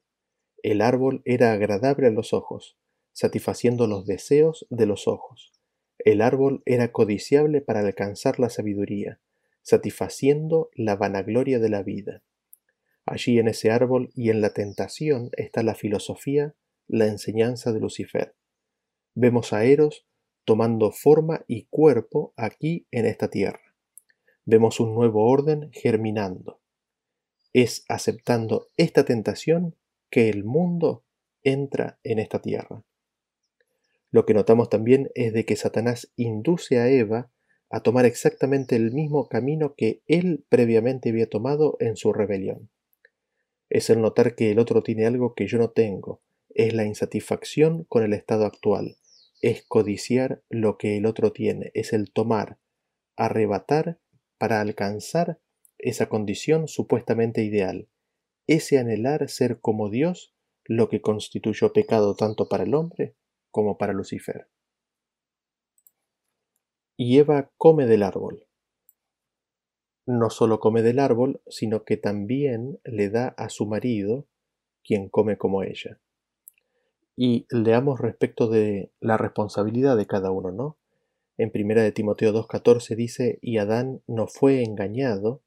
El 0.63 0.81
árbol 0.81 1.23
era 1.25 1.53
agradable 1.53 2.07
a 2.07 2.11
los 2.11 2.33
ojos, 2.33 2.79
satisfaciendo 3.13 3.87
los 3.87 4.07
deseos 4.07 4.67
de 4.71 4.87
los 4.87 5.09
ojos. 5.09 5.53
El 5.99 6.23
árbol 6.23 6.63
era 6.67 6.93
codiciable 6.93 7.61
para 7.61 7.81
alcanzar 7.81 8.39
la 8.39 8.49
sabiduría, 8.49 9.21
satisfaciendo 9.63 10.71
la 10.75 10.97
vanagloria 10.97 11.59
de 11.59 11.69
la 11.69 11.83
vida. 11.83 12.23
Allí 13.11 13.41
en 13.41 13.49
ese 13.49 13.73
árbol 13.73 14.13
y 14.15 14.31
en 14.31 14.41
la 14.41 14.55
tentación 14.55 15.31
está 15.33 15.65
la 15.65 15.75
filosofía, 15.75 16.55
la 16.87 17.09
enseñanza 17.09 17.73
de 17.73 17.81
Lucifer. 17.81 18.37
Vemos 19.17 19.53
a 19.53 19.65
Eros 19.65 20.07
tomando 20.45 20.93
forma 20.93 21.45
y 21.49 21.67
cuerpo 21.71 22.33
aquí 22.37 22.87
en 22.93 23.07
esta 23.07 23.29
tierra. 23.29 23.75
Vemos 24.45 24.79
un 24.79 24.95
nuevo 24.95 25.29
orden 25.29 25.73
germinando. 25.73 26.61
Es 27.53 27.85
aceptando 27.89 28.69
esta 28.77 29.05
tentación 29.05 29.75
que 30.09 30.29
el 30.29 30.45
mundo 30.45 31.05
entra 31.43 31.99
en 32.05 32.21
esta 32.21 32.41
tierra. 32.41 32.85
Lo 34.13 34.25
que 34.25 34.35
notamos 34.35 34.69
también 34.69 35.11
es 35.17 35.33
de 35.33 35.45
que 35.45 35.57
Satanás 35.57 36.13
induce 36.15 36.79
a 36.79 36.89
Eva 36.89 37.33
a 37.71 37.81
tomar 37.81 38.05
exactamente 38.05 38.77
el 38.77 38.93
mismo 38.93 39.29
camino 39.29 39.75
que 39.77 40.01
él 40.07 40.45
previamente 40.49 41.09
había 41.09 41.29
tomado 41.29 41.77
en 41.81 41.97
su 41.97 42.13
rebelión 42.13 42.71
es 43.71 43.89
el 43.89 44.01
notar 44.01 44.35
que 44.35 44.51
el 44.51 44.59
otro 44.59 44.83
tiene 44.83 45.07
algo 45.07 45.35
que 45.35 45.47
yo 45.47 45.57
no 45.57 45.71
tengo, 45.71 46.21
es 46.51 46.75
la 46.75 46.85
insatisfacción 46.85 47.85
con 47.85 48.03
el 48.03 48.13
estado 48.13 48.45
actual, 48.45 48.97
es 49.41 49.65
codiciar 49.65 50.43
lo 50.51 50.77
que 50.77 50.97
el 50.97 51.07
otro 51.07 51.33
tiene, 51.33 51.71
es 51.75 51.93
el 51.93 52.13
tomar, 52.13 52.59
arrebatar 53.17 54.01
para 54.39 54.61
alcanzar 54.61 55.41
esa 55.79 56.09
condición 56.09 56.67
supuestamente 56.67 57.45
ideal, 57.45 57.89
ese 58.49 58.79
anhelar 58.79 59.29
ser 59.29 59.61
como 59.61 59.89
Dios, 59.89 60.35
lo 60.65 60.89
que 60.89 61.01
constituyó 61.01 61.73
pecado 61.73 62.17
tanto 62.17 62.49
para 62.49 62.65
el 62.65 62.75
hombre 62.75 63.15
como 63.51 63.79
para 63.79 63.93
Lucifer. 63.93 64.49
Y 66.97 67.19
Eva 67.19 67.51
come 67.57 67.87
del 67.87 68.03
árbol 68.03 68.50
no 70.19 70.31
solo 70.31 70.61
come 70.61 70.83
del 70.83 70.99
árbol, 70.99 71.41
sino 71.49 71.85
que 71.85 71.97
también 71.97 72.81
le 72.85 73.11
da 73.11 73.29
a 73.29 73.49
su 73.49 73.67
marido, 73.67 74.27
quien 74.83 75.09
come 75.09 75.37
como 75.37 75.63
ella. 75.63 75.99
Y 77.17 77.47
leamos 77.51 78.01
respecto 78.01 78.49
de 78.49 78.93
la 79.01 79.17
responsabilidad 79.17 79.97
de 79.97 80.07
cada 80.07 80.31
uno, 80.31 80.53
¿no? 80.53 80.79
En 81.37 81.51
primera 81.51 81.83
de 81.83 81.93
Timoteo 81.93 82.33
2.14 82.33 82.97
dice, 82.97 83.39
y 83.41 83.59
Adán 83.59 84.03
no 84.07 84.27
fue 84.27 84.63
engañado, 84.63 85.43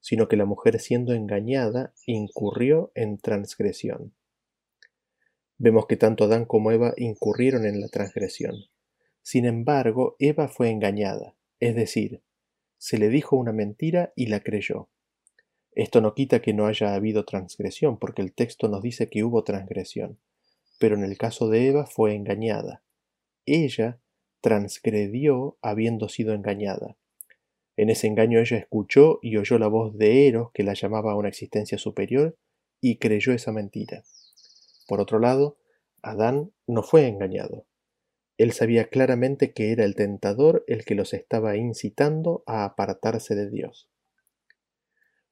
sino 0.00 0.28
que 0.28 0.36
la 0.36 0.44
mujer 0.44 0.80
siendo 0.80 1.12
engañada 1.12 1.92
incurrió 2.06 2.92
en 2.94 3.18
transgresión. 3.18 4.14
Vemos 5.58 5.86
que 5.86 5.96
tanto 5.96 6.24
Adán 6.24 6.44
como 6.44 6.72
Eva 6.72 6.94
incurrieron 6.96 7.64
en 7.64 7.80
la 7.80 7.88
transgresión. 7.88 8.54
Sin 9.22 9.46
embargo, 9.46 10.16
Eva 10.18 10.48
fue 10.48 10.70
engañada, 10.70 11.36
es 11.60 11.74
decir, 11.74 12.22
se 12.84 12.98
le 12.98 13.08
dijo 13.08 13.34
una 13.36 13.54
mentira 13.54 14.12
y 14.14 14.26
la 14.26 14.40
creyó. 14.40 14.90
Esto 15.72 16.02
no 16.02 16.12
quita 16.12 16.42
que 16.42 16.52
no 16.52 16.66
haya 16.66 16.92
habido 16.92 17.24
transgresión, 17.24 17.98
porque 17.98 18.20
el 18.20 18.34
texto 18.34 18.68
nos 18.68 18.82
dice 18.82 19.08
que 19.08 19.24
hubo 19.24 19.42
transgresión, 19.42 20.18
pero 20.78 20.94
en 20.94 21.02
el 21.02 21.16
caso 21.16 21.48
de 21.48 21.66
Eva 21.66 21.86
fue 21.86 22.14
engañada. 22.14 22.82
Ella 23.46 24.00
transgredió 24.42 25.56
habiendo 25.62 26.10
sido 26.10 26.34
engañada. 26.34 26.98
En 27.78 27.88
ese 27.88 28.06
engaño 28.06 28.38
ella 28.38 28.58
escuchó 28.58 29.18
y 29.22 29.38
oyó 29.38 29.58
la 29.58 29.68
voz 29.68 29.96
de 29.96 30.28
Eros 30.28 30.50
que 30.52 30.62
la 30.62 30.74
llamaba 30.74 31.12
a 31.12 31.16
una 31.16 31.30
existencia 31.30 31.78
superior 31.78 32.36
y 32.82 32.98
creyó 32.98 33.32
esa 33.32 33.50
mentira. 33.50 34.04
Por 34.86 35.00
otro 35.00 35.18
lado, 35.20 35.56
Adán 36.02 36.52
no 36.66 36.82
fue 36.82 37.08
engañado. 37.08 37.64
Él 38.36 38.52
sabía 38.52 38.88
claramente 38.88 39.52
que 39.52 39.70
era 39.70 39.84
el 39.84 39.94
tentador 39.94 40.64
el 40.66 40.84
que 40.84 40.94
los 40.94 41.14
estaba 41.14 41.56
incitando 41.56 42.42
a 42.46 42.64
apartarse 42.64 43.34
de 43.34 43.48
Dios. 43.48 43.88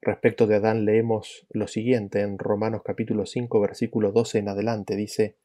Respecto 0.01 0.47
de 0.47 0.55
Adán 0.55 0.85
leemos 0.85 1.45
lo 1.49 1.67
siguiente 1.67 2.21
en 2.21 2.37
Romanos 2.37 2.81
capítulo 2.83 3.25
5 3.25 3.59
versículo 3.59 4.11
12 4.11 4.39
en 4.39 4.49
adelante 4.49 4.95
dice, 4.95 5.37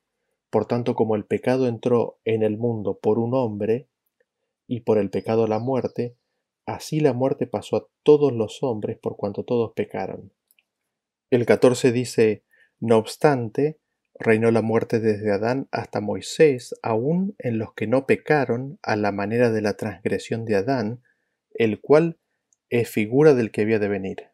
Por 0.51 0.67
tanto 0.67 0.95
como 0.95 1.17
el 1.17 1.25
pecado 1.25 1.69
entró 1.69 2.19
en 2.25 2.43
el 2.43 2.57
mundo 2.57 2.99
por 3.01 3.19
un 3.19 3.35
hombre, 3.35 3.89
y 4.69 4.81
por 4.81 4.99
el 4.99 5.11
pecado 5.11 5.47
la 5.49 5.59
muerte, 5.59 6.17
así 6.67 7.01
la 7.01 7.15
muerte 7.15 7.47
pasó 7.47 7.77
a 7.77 7.87
todos 8.03 8.33
los 8.33 8.63
hombres 8.63 8.99
por 8.99 9.17
cuanto 9.17 9.43
todos 9.43 9.73
pecaron. 9.75 10.33
El 11.31 11.47
14 11.47 11.91
dice, 11.91 12.45
No 12.79 12.99
obstante, 12.99 13.79
Reinó 14.21 14.51
la 14.51 14.63
muerte 14.63 14.99
desde 14.99 15.33
Adán 15.33 15.69
hasta 15.71 16.01
Moisés, 16.01 16.75
aun 16.83 17.37
en 17.39 17.59
los 17.59 17.73
que 17.75 17.87
no 17.87 18.07
pecaron 18.07 18.79
a 18.83 18.97
la 18.97 19.13
manera 19.13 19.51
de 19.51 19.63
la 19.63 19.77
transgresión 19.77 20.45
de 20.45 20.57
Adán, 20.57 21.03
el 21.55 21.81
cual 21.81 22.19
es 22.69 22.91
figura 22.91 23.35
del 23.35 23.51
que 23.53 23.63
había 23.63 23.79
de 23.79 23.89
venir. 23.89 24.29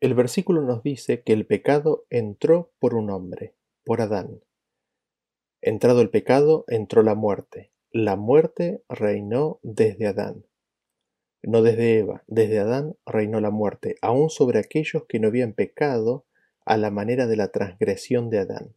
El 0.00 0.14
versículo 0.14 0.60
nos 0.62 0.82
dice 0.82 1.22
que 1.22 1.32
el 1.32 1.46
pecado 1.46 2.04
entró 2.10 2.70
por 2.78 2.94
un 2.94 3.10
hombre, 3.10 3.54
por 3.82 4.02
Adán. 4.02 4.42
Entrado 5.62 6.02
el 6.02 6.10
pecado, 6.10 6.64
entró 6.68 7.02
la 7.02 7.14
muerte. 7.14 7.72
La 7.90 8.14
muerte 8.14 8.82
reinó 8.90 9.58
desde 9.62 10.06
Adán. 10.06 10.44
No 11.42 11.62
desde 11.62 11.98
Eva, 11.98 12.24
desde 12.26 12.58
Adán 12.58 12.96
reinó 13.06 13.40
la 13.40 13.50
muerte, 13.50 13.96
aun 14.02 14.28
sobre 14.28 14.58
aquellos 14.58 15.06
que 15.08 15.18
no 15.18 15.28
habían 15.28 15.54
pecado 15.54 16.26
a 16.66 16.76
la 16.76 16.90
manera 16.90 17.26
de 17.28 17.36
la 17.36 17.48
transgresión 17.48 18.28
de 18.28 18.40
Adán. 18.40 18.74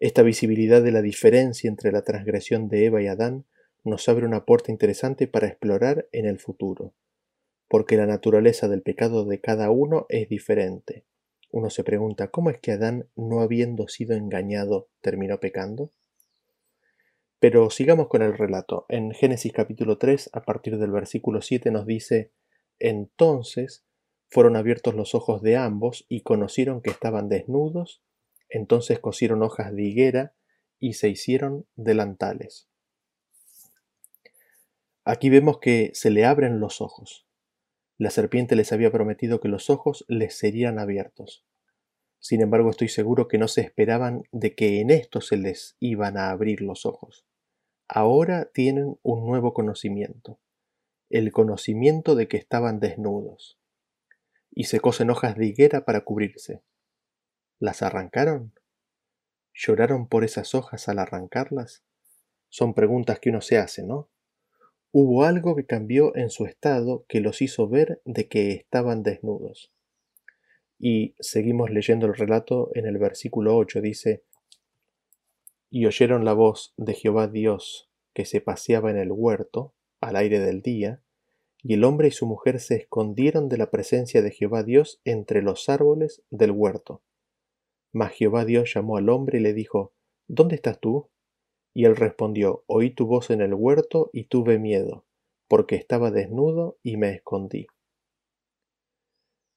Esta 0.00 0.22
visibilidad 0.22 0.82
de 0.82 0.90
la 0.90 1.02
diferencia 1.02 1.68
entre 1.68 1.92
la 1.92 2.02
transgresión 2.02 2.68
de 2.68 2.86
Eva 2.86 3.02
y 3.02 3.06
Adán 3.06 3.44
nos 3.84 4.08
abre 4.08 4.26
una 4.26 4.46
puerta 4.46 4.72
interesante 4.72 5.28
para 5.28 5.46
explorar 5.46 6.08
en 6.12 6.24
el 6.24 6.38
futuro, 6.40 6.94
porque 7.68 7.96
la 7.96 8.06
naturaleza 8.06 8.68
del 8.68 8.82
pecado 8.82 9.26
de 9.26 9.40
cada 9.40 9.70
uno 9.70 10.06
es 10.08 10.28
diferente. 10.28 11.04
Uno 11.50 11.68
se 11.68 11.84
pregunta, 11.84 12.28
¿cómo 12.28 12.48
es 12.48 12.58
que 12.58 12.72
Adán, 12.72 13.06
no 13.16 13.40
habiendo 13.40 13.86
sido 13.86 14.16
engañado, 14.16 14.88
terminó 15.02 15.40
pecando? 15.40 15.92
Pero 17.38 17.68
sigamos 17.68 18.08
con 18.08 18.22
el 18.22 18.38
relato. 18.38 18.86
En 18.88 19.10
Génesis 19.12 19.52
capítulo 19.52 19.98
3, 19.98 20.30
a 20.32 20.42
partir 20.42 20.78
del 20.78 20.90
versículo 20.90 21.42
7, 21.42 21.70
nos 21.70 21.84
dice, 21.84 22.32
Entonces 22.78 23.84
fueron 24.32 24.56
abiertos 24.56 24.94
los 24.94 25.14
ojos 25.14 25.42
de 25.42 25.58
ambos 25.58 26.06
y 26.08 26.22
conocieron 26.22 26.80
que 26.80 26.88
estaban 26.88 27.28
desnudos, 27.28 28.02
entonces 28.48 28.98
cosieron 28.98 29.42
hojas 29.42 29.74
de 29.74 29.82
higuera 29.82 30.34
y 30.78 30.94
se 30.94 31.10
hicieron 31.10 31.66
delantales. 31.76 32.66
Aquí 35.04 35.28
vemos 35.28 35.58
que 35.58 35.90
se 35.92 36.08
le 36.08 36.24
abren 36.24 36.60
los 36.60 36.80
ojos. 36.80 37.26
La 37.98 38.08
serpiente 38.08 38.56
les 38.56 38.72
había 38.72 38.90
prometido 38.90 39.38
que 39.38 39.48
los 39.48 39.68
ojos 39.68 40.06
les 40.08 40.34
serían 40.38 40.78
abiertos. 40.78 41.44
Sin 42.18 42.40
embargo, 42.40 42.70
estoy 42.70 42.88
seguro 42.88 43.28
que 43.28 43.36
no 43.36 43.48
se 43.48 43.60
esperaban 43.60 44.22
de 44.32 44.54
que 44.54 44.80
en 44.80 44.88
esto 44.88 45.20
se 45.20 45.36
les 45.36 45.76
iban 45.78 46.16
a 46.16 46.30
abrir 46.30 46.62
los 46.62 46.86
ojos. 46.86 47.26
Ahora 47.86 48.46
tienen 48.54 48.96
un 49.02 49.26
nuevo 49.26 49.52
conocimiento, 49.52 50.40
el 51.10 51.32
conocimiento 51.32 52.14
de 52.14 52.28
que 52.28 52.38
estaban 52.38 52.80
desnudos. 52.80 53.58
Y 54.54 54.64
se 54.64 54.80
cosen 54.80 55.10
hojas 55.10 55.36
de 55.36 55.46
higuera 55.46 55.84
para 55.84 56.02
cubrirse. 56.02 56.62
¿Las 57.58 57.82
arrancaron? 57.82 58.52
¿Lloraron 59.54 60.08
por 60.08 60.24
esas 60.24 60.54
hojas 60.54 60.88
al 60.88 60.98
arrancarlas? 60.98 61.84
Son 62.48 62.74
preguntas 62.74 63.18
que 63.18 63.30
uno 63.30 63.40
se 63.40 63.58
hace, 63.58 63.82
¿no? 63.82 64.10
Hubo 64.90 65.24
algo 65.24 65.56
que 65.56 65.64
cambió 65.64 66.14
en 66.16 66.28
su 66.28 66.44
estado 66.44 67.06
que 67.08 67.20
los 67.20 67.40
hizo 67.40 67.66
ver 67.68 68.02
de 68.04 68.28
que 68.28 68.52
estaban 68.52 69.02
desnudos. 69.02 69.72
Y 70.78 71.14
seguimos 71.18 71.70
leyendo 71.70 72.06
el 72.06 72.14
relato 72.14 72.70
en 72.74 72.86
el 72.86 72.98
versículo 72.98 73.56
8, 73.56 73.80
dice, 73.80 74.24
Y 75.70 75.86
oyeron 75.86 76.24
la 76.26 76.34
voz 76.34 76.74
de 76.76 76.92
Jehová 76.92 77.28
Dios 77.28 77.90
que 78.12 78.26
se 78.26 78.40
paseaba 78.42 78.90
en 78.90 78.98
el 78.98 79.12
huerto, 79.12 79.74
al 80.00 80.16
aire 80.16 80.40
del 80.40 80.60
día, 80.60 81.00
y 81.62 81.74
el 81.74 81.84
hombre 81.84 82.08
y 82.08 82.10
su 82.10 82.26
mujer 82.26 82.60
se 82.60 82.76
escondieron 82.76 83.48
de 83.48 83.56
la 83.56 83.70
presencia 83.70 84.22
de 84.22 84.30
Jehová 84.30 84.62
Dios 84.62 85.00
entre 85.04 85.42
los 85.42 85.68
árboles 85.68 86.22
del 86.30 86.50
huerto. 86.50 87.02
Mas 87.92 88.12
Jehová 88.12 88.44
Dios 88.44 88.72
llamó 88.74 88.96
al 88.96 89.08
hombre 89.08 89.38
y 89.38 89.42
le 89.42 89.52
dijo, 89.54 89.92
¿Dónde 90.28 90.56
estás 90.56 90.80
tú? 90.80 91.10
Y 91.74 91.84
él 91.84 91.96
respondió, 91.96 92.64
Oí 92.66 92.90
tu 92.90 93.06
voz 93.06 93.30
en 93.30 93.40
el 93.40 93.54
huerto 93.54 94.10
y 94.12 94.24
tuve 94.24 94.58
miedo, 94.58 95.06
porque 95.48 95.76
estaba 95.76 96.10
desnudo 96.10 96.78
y 96.82 96.96
me 96.96 97.10
escondí 97.14 97.66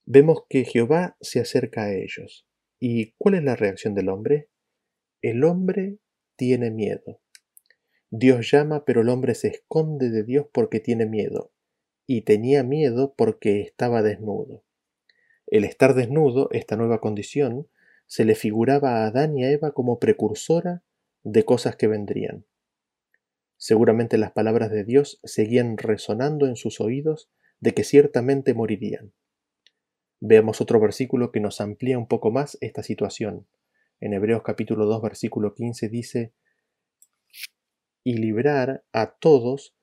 vemos 0.06 0.44
que 0.50 0.66
Jehová 0.66 1.18
se 1.20 1.40
acerca 1.40 1.86
a 1.86 1.94
ellos. 1.94 2.48
¿Y 2.80 3.14
cuál 3.18 3.36
es 3.36 3.44
la 3.44 3.56
reacción 3.56 3.94
del 3.96 4.10
hombre? 4.10 4.50
El 5.22 5.44
hombre 5.44 5.98
tiene 6.36 6.72
miedo. 6.72 7.22
Dios 8.12 8.50
llama, 8.52 8.86
pero 8.86 9.02
el 9.02 9.10
hombre 9.10 9.36
se 9.36 9.48
esconde 9.48 10.10
de 10.10 10.24
Dios 10.24 10.48
porque 10.54 10.80
tiene 10.80 11.06
miedo, 11.06 11.52
y 12.08 12.22
tenía 12.22 12.64
miedo 12.64 13.14
porque 13.16 13.62
estaba 13.62 14.02
desnudo. 14.02 14.64
El 15.48 15.64
estar 15.64 15.94
desnudo, 15.94 16.50
esta 16.52 16.76
nueva 16.76 17.00
condición, 17.00 17.68
se 18.08 18.26
le 18.26 18.36
figuraba 18.36 19.04
a 19.04 19.08
Adán 19.08 19.38
y 19.38 19.44
a 19.44 19.52
Eva 19.52 19.72
como 19.72 20.00
precursora 20.00 20.84
de 21.24 21.44
cosas 21.44 21.76
que 21.76 21.88
vendrían. 21.88 22.46
Seguramente 23.58 24.18
las 24.18 24.32
palabras 24.32 24.70
de 24.72 24.84
Dios 24.84 25.20
seguían 25.24 25.78
resonando 25.78 26.46
en 26.46 26.56
sus 26.56 26.80
oídos 26.82 27.30
de 27.60 27.74
que 27.74 27.84
ciertamente 27.84 28.54
morirían. 28.54 29.14
Veamos 30.20 30.62
otro 30.62 30.80
versículo 30.80 31.32
que 31.32 31.40
nos 31.40 31.62
amplía 31.62 31.98
un 31.98 32.08
poco 32.08 32.32
más 32.32 32.58
esta 32.62 32.84
situación. 32.84 33.48
En 34.00 34.14
Hebreos 34.14 34.44
capítulo 34.44 34.86
2 34.86 35.02
versículo 35.02 35.54
15 35.54 35.90
dice, 35.90 36.34
y 38.04 38.18
librar 38.18 38.84
a 38.94 39.16
todos 39.16 39.75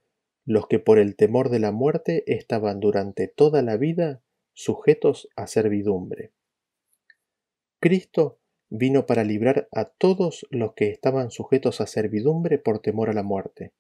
los 0.44 0.66
que 0.66 0.78
por 0.78 0.98
el 0.98 1.16
temor 1.16 1.48
de 1.50 1.58
la 1.58 1.72
muerte 1.72 2.24
estaban 2.26 2.80
durante 2.80 3.28
toda 3.28 3.62
la 3.62 3.76
vida 3.76 4.22
sujetos 4.52 5.28
a 5.36 5.46
servidumbre. 5.46 6.32
Cristo 7.80 8.38
vino 8.68 9.06
para 9.06 9.24
librar 9.24 9.68
a 9.72 9.86
todos 9.86 10.46
los 10.50 10.74
que 10.74 10.90
estaban 10.90 11.30
sujetos 11.30 11.80
a 11.80 11.86
servidumbre 11.86 12.58
por 12.58 12.80
temor 12.80 13.10
a 13.10 13.12
la 13.12 13.22
muerte. 13.22 13.72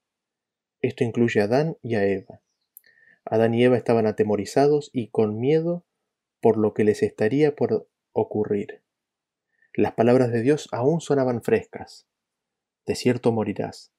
Esto 0.80 1.04
incluye 1.04 1.40
a 1.40 1.44
Adán 1.44 1.78
y 1.82 1.94
a 1.94 2.04
Eva. 2.04 2.42
Adán 3.24 3.54
y 3.54 3.64
Eva 3.64 3.76
estaban 3.76 4.06
atemorizados 4.06 4.90
y 4.92 5.08
con 5.08 5.38
miedo 5.38 5.86
por 6.40 6.56
lo 6.56 6.74
que 6.74 6.84
les 6.84 7.02
estaría 7.02 7.54
por 7.54 7.88
ocurrir. 8.12 8.82
Las 9.74 9.94
palabras 9.94 10.32
de 10.32 10.42
Dios 10.42 10.68
aún 10.72 11.00
sonaban 11.00 11.42
frescas. 11.42 12.06
De 12.84 12.94
cierto 12.94 13.32
morirás. 13.32 13.92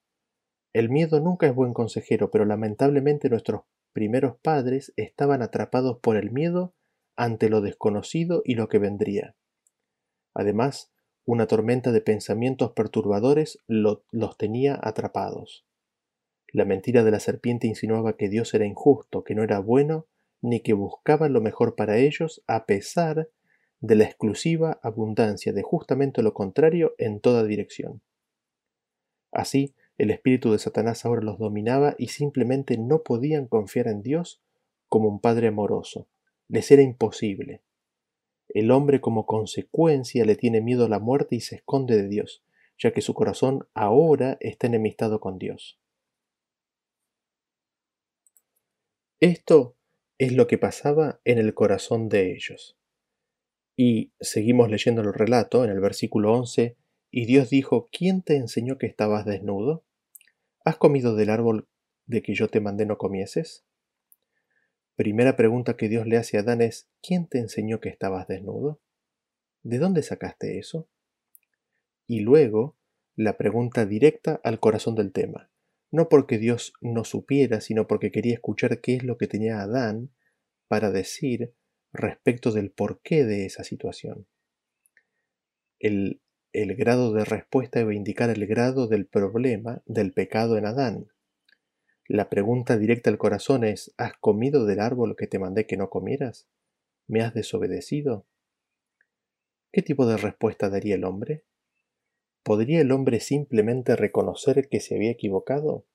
El 0.73 0.89
miedo 0.89 1.19
nunca 1.19 1.45
es 1.47 1.53
buen 1.53 1.73
consejero, 1.73 2.31
pero 2.31 2.45
lamentablemente 2.45 3.29
nuestros 3.29 3.61
primeros 3.93 4.37
padres 4.37 4.91
estaban 4.97 5.43
atrapados 5.43 5.99
por 5.99 6.17
el 6.17 6.31
miedo 6.31 6.73
ante 7.15 7.49
lo 7.49 7.61
desconocido 7.61 8.41
y 8.43 8.55
lo 8.55 8.67
que 8.67 8.79
vendría. 8.79 9.35
Además, 10.33 10.91
una 11.25 11.45
tormenta 11.45 11.91
de 11.91 12.01
pensamientos 12.01 12.71
perturbadores 12.71 13.59
los 13.67 14.37
tenía 14.37 14.79
atrapados. 14.81 15.65
La 16.51 16.65
mentira 16.65 17.03
de 17.03 17.11
la 17.11 17.19
serpiente 17.19 17.67
insinuaba 17.67 18.17
que 18.17 18.29
Dios 18.29 18.53
era 18.53 18.65
injusto, 18.65 19.23
que 19.23 19.35
no 19.35 19.43
era 19.43 19.59
bueno 19.59 20.07
ni 20.41 20.59
que 20.59 20.73
buscaban 20.73 21.33
lo 21.33 21.41
mejor 21.41 21.75
para 21.75 21.97
ellos 21.97 22.43
a 22.47 22.65
pesar 22.65 23.29
de 23.79 23.95
la 23.95 24.03
exclusiva 24.03 24.79
abundancia 24.81 25.53
de 25.53 25.61
justamente 25.61 26.21
lo 26.21 26.33
contrario 26.33 26.95
en 26.97 27.21
toda 27.21 27.43
dirección. 27.43 28.01
Así, 29.31 29.73
el 29.97 30.11
espíritu 30.11 30.51
de 30.51 30.59
Satanás 30.59 31.05
ahora 31.05 31.21
los 31.21 31.37
dominaba 31.37 31.95
y 31.97 32.07
simplemente 32.07 32.77
no 32.77 33.03
podían 33.03 33.47
confiar 33.47 33.87
en 33.87 34.01
Dios 34.01 34.41
como 34.89 35.07
un 35.07 35.19
Padre 35.19 35.47
amoroso. 35.47 36.07
Les 36.47 36.69
era 36.71 36.81
imposible. 36.81 37.61
El 38.49 38.71
hombre 38.71 39.01
como 39.01 39.25
consecuencia 39.25 40.25
le 40.25 40.35
tiene 40.35 40.61
miedo 40.61 40.85
a 40.85 40.89
la 40.89 40.99
muerte 40.99 41.35
y 41.35 41.41
se 41.41 41.55
esconde 41.55 41.95
de 41.95 42.07
Dios, 42.07 42.43
ya 42.77 42.91
que 42.91 43.01
su 43.01 43.13
corazón 43.13 43.67
ahora 43.73 44.37
está 44.39 44.67
enemistado 44.67 45.19
con 45.19 45.37
Dios. 45.37 45.79
Esto 49.19 49.75
es 50.17 50.33
lo 50.33 50.47
que 50.47 50.57
pasaba 50.57 51.21
en 51.23 51.37
el 51.37 51.53
corazón 51.53 52.09
de 52.09 52.33
ellos. 52.33 52.77
Y 53.75 54.11
seguimos 54.19 54.69
leyendo 54.69 55.01
el 55.01 55.13
relato 55.13 55.63
en 55.63 55.71
el 55.71 55.79
versículo 55.79 56.33
11, 56.33 56.75
y 57.15 57.27
Dios 57.27 57.51
dijo, 57.51 57.89
¿quién 57.91 58.23
te 58.23 58.35
enseñó 58.35 58.79
que 58.79 58.87
estabas 58.87 59.23
desnudo? 59.23 59.85
¿Has 60.65 60.77
comido 60.77 61.15
del 61.15 61.29
árbol 61.29 61.67
de 62.07 62.23
que 62.23 62.33
yo 62.33 62.47
te 62.47 62.59
mandé 62.59 62.87
no 62.87 62.97
comieses? 62.97 63.63
Primera 64.95 65.35
pregunta 65.35 65.77
que 65.77 65.89
Dios 65.89 66.07
le 66.07 66.17
hace 66.17 66.37
a 66.37 66.39
Adán 66.39 66.61
es, 66.61 66.89
¿quién 67.03 67.27
te 67.27 67.37
enseñó 67.37 67.79
que 67.79 67.89
estabas 67.89 68.27
desnudo? 68.27 68.81
¿De 69.61 69.77
dónde 69.77 70.01
sacaste 70.01 70.57
eso? 70.57 70.89
Y 72.07 72.21
luego, 72.21 72.75
la 73.15 73.37
pregunta 73.37 73.85
directa 73.85 74.41
al 74.43 74.59
corazón 74.59 74.95
del 74.95 75.11
tema 75.11 75.51
no 75.93 76.09
porque 76.09 76.39
Dios 76.39 76.73
no 76.81 77.03
supiera, 77.03 77.61
sino 77.61 77.85
porque 77.85 78.11
quería 78.11 78.33
escuchar 78.33 78.81
qué 78.81 78.95
es 78.95 79.03
lo 79.03 79.19
que 79.19 79.27
tenía 79.27 79.61
Adán 79.61 80.09
para 80.67 80.89
decir 80.89 81.53
respecto 81.91 82.51
del 82.51 82.71
porqué 82.71 83.23
de 83.25 83.45
esa 83.45 83.63
situación. 83.63 84.25
El, 85.77 86.19
el 86.53 86.75
grado 86.75 87.11
de 87.13 87.25
respuesta 87.25 87.79
a 87.79 87.93
indicar 87.93 88.29
el 88.29 88.45
grado 88.45 88.87
del 88.87 89.07
problema 89.07 89.81
del 89.87 90.13
pecado 90.13 90.55
en 90.57 90.67
Adán. 90.67 91.07
La 92.07 92.29
pregunta 92.29 92.77
directa 92.77 93.09
al 93.09 93.17
corazón 93.17 93.63
es, 93.63 93.91
¿has 93.97 94.13
comido 94.17 94.65
del 94.65 94.79
árbol 94.79 95.15
que 95.15 95.25
te 95.25 95.39
mandé 95.39 95.65
que 95.65 95.77
no 95.77 95.89
comieras? 95.89 96.47
¿Me 97.07 97.21
has 97.21 97.33
desobedecido? 97.33 98.27
¿Qué 99.71 99.81
tipo 99.81 100.05
de 100.05 100.17
respuesta 100.17 100.69
daría 100.69 100.93
el 100.93 101.05
hombre? 101.05 101.43
¿Podría 102.43 102.81
el 102.81 102.91
hombre 102.91 103.19
simplemente 103.19 103.95
reconocer 103.95 104.69
que 104.69 104.79
se 104.79 104.95
había 104.95 105.09
equivocado? 105.09 105.87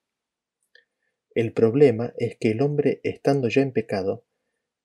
El 1.35 1.53
problema 1.53 2.13
es 2.17 2.35
que 2.37 2.51
el 2.51 2.61
hombre, 2.61 2.99
estando 3.03 3.47
ya 3.47 3.61
en 3.61 3.71
pecado, 3.71 4.25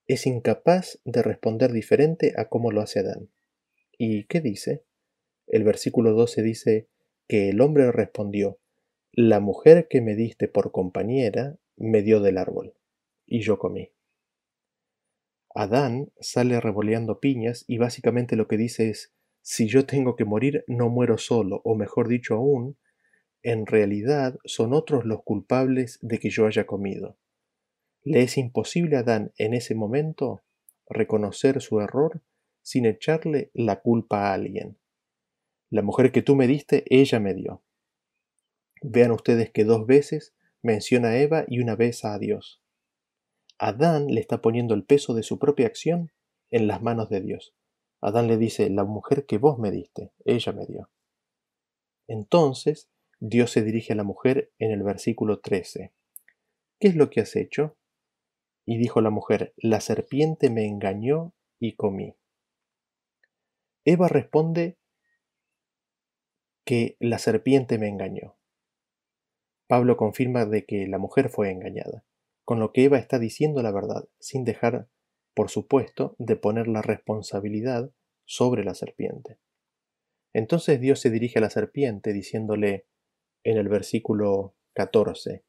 es 0.07 0.27
incapaz 0.27 1.01
de 1.05 1.23
responder 1.23 1.73
diferente 1.73 2.33
a 2.37 2.49
cómo 2.49 2.71
lo 2.71 2.81
hace 2.81 3.01
Adán. 3.01 3.31
¿Y 3.99 4.25
qué 4.25 4.41
dice? 4.41 4.85
El 5.47 5.65
versículo 5.65 6.13
12 6.13 6.43
dice 6.43 6.89
que 7.29 7.51
el 7.51 7.61
hombre 7.61 7.91
respondió, 7.93 8.59
La 9.13 9.41
mujer 9.41 9.89
que 9.89 10.01
me 10.01 10.15
diste 10.15 10.49
por 10.49 10.73
compañera 10.73 11.57
me 11.77 12.03
dio 12.03 12.21
del 12.21 12.39
árbol, 12.39 12.75
y 13.27 13.41
yo 13.41 13.59
comí. 13.59 13.91
Adán 15.55 16.11
sale 16.19 16.61
revoleando 16.61 17.21
piñas 17.21 17.65
y 17.69 17.79
básicamente 17.79 18.35
lo 18.35 18.49
que 18.49 18.57
dice 18.57 18.91
es, 18.91 19.13
si 19.41 19.69
yo 19.69 19.87
tengo 19.87 20.17
que 20.17 20.25
morir, 20.25 20.65
no 20.67 20.89
muero 20.89 21.19
solo, 21.19 21.61
o 21.65 21.77
mejor 21.77 22.09
dicho 22.09 22.35
aún, 22.35 22.77
en 23.43 23.67
realidad 23.67 24.39
son 24.45 24.73
otros 24.73 25.05
los 25.05 25.23
culpables 25.23 25.99
de 26.01 26.19
que 26.19 26.31
yo 26.31 26.47
haya 26.47 26.67
comido. 26.67 27.19
Le 28.03 28.23
es 28.23 28.39
imposible 28.39 28.97
a 28.97 29.01
Adán 29.01 29.33
en 29.39 29.55
ese 29.55 29.75
momento 29.75 30.43
reconocer 30.89 31.61
su 31.61 31.81
error 31.81 32.23
sin 32.63 32.87
echarle 32.87 33.51
la 33.53 33.81
culpa 33.81 34.31
a 34.31 34.35
alguien. 34.35 34.79
La 35.75 35.83
mujer 35.83 36.13
que 36.13 36.23
tú 36.23 36.37
me 36.37 36.47
diste, 36.47 36.85
ella 36.87 37.19
me 37.19 37.35
dio. 37.35 37.65
Vean 38.81 39.11
ustedes 39.11 39.51
que 39.51 39.65
dos 39.65 39.89
veces 39.89 40.33
menciona 40.63 41.09
a 41.09 41.17
Eva 41.17 41.47
y 41.49 41.59
una 41.59 41.75
vez 41.75 42.05
a 42.05 42.17
Dios. 42.17 42.63
Adán 43.59 44.07
le 44.07 44.21
está 44.21 44.41
poniendo 44.41 44.75
el 44.75 44.85
peso 44.85 45.15
de 45.15 45.25
su 45.25 45.41
propia 45.41 45.67
acción 45.67 46.13
en 46.53 46.69
las 46.69 46.81
manos 46.81 47.09
de 47.09 47.23
Dios. 47.23 47.57
Adán 48.01 48.29
le 48.29 48.37
dice, 48.37 48.71
la 48.71 48.85
mujer 48.85 49.27
que 49.27 49.39
vos 49.39 49.59
me 49.59 49.73
diste, 49.73 50.13
ella 50.25 50.53
me 50.53 50.65
dio. 50.65 50.91
Entonces, 52.07 52.89
Dios 53.19 53.51
se 53.51 53.63
dirige 53.65 53.95
a 53.95 53.97
la 53.97 54.05
mujer 54.05 54.53
en 54.61 54.71
el 54.71 54.85
versículo 54.85 55.41
13. 55.41 55.93
¿qué 56.79 56.87
es 56.87 56.95
lo 56.95 57.11
que 57.11 57.21
has 57.21 57.35
hecho? 57.35 57.77
Y 58.65 58.79
dijo 58.79 59.01
la 59.01 59.11
mujer, 59.11 59.55
la 59.57 59.81
serpiente 59.81 60.51
me 60.51 60.69
engañó 60.69 61.35
y 61.59 61.75
comí. 61.75 62.15
Eva 63.85 64.07
responde 64.07 64.79
que 66.65 66.97
la 66.99 67.19
serpiente 67.19 67.79
me 67.79 67.89
engañó. 67.89 68.37
Pablo 69.67 69.97
confirma 69.97 70.47
de 70.47 70.65
que 70.65 70.87
la 70.87 70.99
mujer 70.99 71.29
fue 71.29 71.51
engañada, 71.51 72.05
con 72.45 72.61
lo 72.61 72.73
que 72.73 72.85
Eva 72.85 72.99
está 72.99 73.19
diciendo 73.19 73.63
la 73.63 73.73
verdad, 73.73 74.09
sin 74.19 74.45
dejar, 74.45 74.89
por 75.35 75.51
supuesto, 75.51 76.15
de 76.19 76.37
poner 76.37 76.69
la 76.69 76.83
responsabilidad 76.83 77.91
sobre 78.25 78.65
la 78.65 78.75
serpiente. 78.75 79.39
Entonces 80.33 80.81
Dios 80.81 81.01
se 81.01 81.11
dirige 81.11 81.39
a 81.39 81.43
la 81.43 81.51
serpiente 81.51 82.13
diciéndole 82.13 82.87
en 83.45 83.57
el 83.57 83.69
versículo 83.69 84.55
14, 84.75 85.45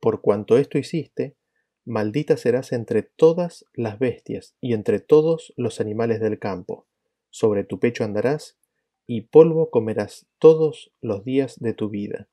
Por 0.00 0.20
cuanto 0.20 0.58
esto 0.58 0.78
hiciste, 0.78 1.36
maldita 1.84 2.36
serás 2.36 2.72
entre 2.72 3.02
todas 3.02 3.66
las 3.72 3.98
bestias 3.98 4.56
y 4.60 4.74
entre 4.74 5.00
todos 5.00 5.52
los 5.56 5.80
animales 5.80 6.20
del 6.20 6.38
campo, 6.38 6.86
sobre 7.30 7.64
tu 7.64 7.78
pecho 7.78 8.04
andarás, 8.04 8.58
y 9.06 9.22
polvo 9.22 9.70
comerás 9.70 10.26
todos 10.38 10.92
los 11.00 11.24
días 11.24 11.58
de 11.60 11.74
tu 11.74 11.90
vida. 11.90 12.28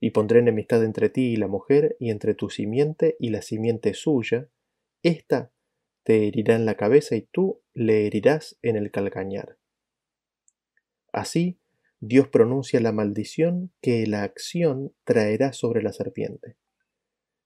Y 0.00 0.10
pondré 0.10 0.40
enemistad 0.40 0.84
entre 0.84 1.08
ti 1.08 1.32
y 1.32 1.36
la 1.36 1.48
mujer, 1.48 1.96
y 1.98 2.10
entre 2.10 2.34
tu 2.34 2.50
simiente 2.50 3.16
y 3.18 3.30
la 3.30 3.42
simiente 3.42 3.94
suya, 3.94 4.48
ésta 5.02 5.52
te 6.02 6.26
herirá 6.26 6.56
en 6.56 6.66
la 6.66 6.76
cabeza 6.76 7.16
y 7.16 7.22
tú 7.22 7.62
le 7.72 8.06
herirás 8.06 8.58
en 8.62 8.76
el 8.76 8.90
calcañar. 8.90 9.56
Así, 11.12 11.58
Dios 12.00 12.28
pronuncia 12.28 12.80
la 12.80 12.92
maldición 12.92 13.72
que 13.80 14.06
la 14.06 14.24
acción 14.24 14.92
traerá 15.04 15.52
sobre 15.52 15.82
la 15.82 15.92
serpiente. 15.92 16.56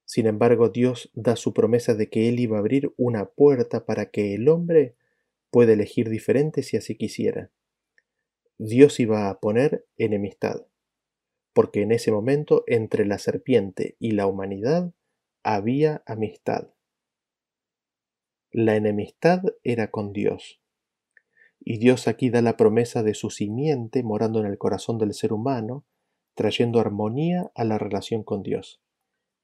Sin 0.05 0.27
embargo, 0.27 0.71
Dios 0.71 1.11
da 1.13 1.37
su 1.37 1.53
promesa 1.53 1.95
de 1.95 2.09
que 2.09 2.29
Él 2.29 2.41
iba 2.41 2.57
a 2.57 2.61
abrir 2.61 2.93
una 2.97 3.27
puerta 3.27 3.85
para 3.85 4.11
que 4.11 4.35
el 4.35 4.49
hombre 4.49 4.97
pueda 5.51 5.75
elegir 5.75 6.09
diferente 6.09 6.63
si 6.63 6.77
así 6.77 6.97
quisiera. 6.97 7.51
Dios 8.59 8.99
iba 8.99 9.31
a 9.31 9.39
poner 9.39 9.87
enemistad, 9.97 10.67
porque 11.53 11.83
en 11.83 11.93
ese 11.93 12.11
momento 12.11 12.65
entre 12.67 13.07
la 13.07 13.19
serpiente 13.19 13.97
y 14.01 14.11
la 14.11 14.27
humanidad 14.27 14.93
había 15.45 16.03
amistad. 16.07 16.75
La 18.51 18.75
enemistad 18.75 19.43
era 19.63 19.93
con 19.93 20.13
Dios. 20.13 20.61
Y 21.61 21.79
Dios 21.79 22.09
aquí 22.09 22.31
da 22.31 22.43
la 22.43 22.57
promesa 22.57 23.05
de 23.05 23.15
su 23.15 23.31
simiente 23.31 24.03
morando 24.03 24.41
en 24.41 24.47
el 24.47 24.59
corazón 24.59 24.99
del 24.99 25.15
ser 25.15 25.33
humano, 25.33 25.85
trayendo 26.35 26.81
armonía 26.81 27.53
a 27.55 27.63
la 27.63 27.79
relación 27.79 28.25
con 28.25 28.43
Dios. 28.43 28.83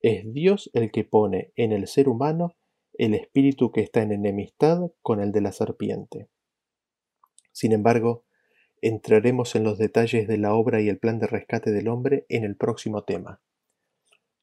Es 0.00 0.24
Dios 0.32 0.70
el 0.72 0.90
que 0.90 1.04
pone 1.04 1.52
en 1.54 1.70
el 1.70 1.86
ser 1.86 2.08
humano 2.08 2.56
el 2.94 3.14
espíritu 3.14 3.70
que 3.70 3.80
está 3.80 4.02
en 4.02 4.10
enemistad 4.10 4.90
con 5.02 5.20
el 5.20 5.30
de 5.30 5.40
la 5.40 5.52
serpiente. 5.52 6.28
Sin 7.52 7.72
embargo, 7.72 8.23
entraremos 8.84 9.54
en 9.54 9.64
los 9.64 9.78
detalles 9.78 10.28
de 10.28 10.36
la 10.36 10.54
obra 10.54 10.82
y 10.82 10.90
el 10.90 10.98
plan 10.98 11.18
de 11.18 11.26
rescate 11.26 11.72
del 11.72 11.88
hombre 11.88 12.26
en 12.28 12.44
el 12.44 12.54
próximo 12.54 13.02
tema. 13.02 13.40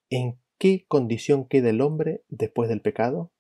¿En 0.10 0.40
qué 0.58 0.84
condición 0.88 1.48
queda 1.48 1.70
el 1.70 1.80
hombre 1.80 2.24
después 2.28 2.68
del 2.68 2.82
pecado? 2.82 3.32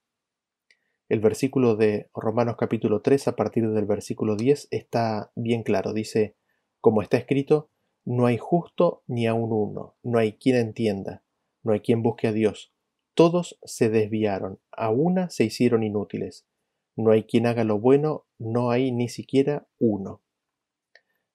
El 1.09 1.19
versículo 1.19 1.75
de 1.75 2.11
Romanos 2.13 2.55
capítulo 2.55 3.01
3 3.01 3.29
a 3.29 3.35
partir 3.35 3.67
del 3.71 3.85
versículo 3.85 4.35
10 4.35 4.67
está 4.69 5.31
bien 5.35 5.63
claro. 5.63 5.91
Dice, 5.91 6.35
como 6.81 7.01
está 7.01 7.17
escrito, 7.17 7.71
no 8.05 8.27
hay 8.27 8.37
justo 8.37 9.01
ni 9.07 9.25
aun 9.25 9.51
uno, 9.51 9.95
no 10.03 10.19
hay 10.19 10.33
quien 10.33 10.55
entienda, 10.55 11.23
no 11.63 11.73
hay 11.73 11.79
quien 11.79 12.03
busque 12.03 12.27
a 12.27 12.31
Dios. 12.31 12.75
Todos 13.15 13.57
se 13.63 13.89
desviaron, 13.89 14.59
a 14.71 14.91
una 14.91 15.31
se 15.31 15.45
hicieron 15.45 15.81
inútiles. 15.81 16.45
No 16.95 17.09
hay 17.09 17.23
quien 17.23 17.47
haga 17.47 17.63
lo 17.63 17.79
bueno, 17.79 18.27
no 18.37 18.69
hay 18.69 18.91
ni 18.91 19.09
siquiera 19.09 19.67
uno. 19.79 20.21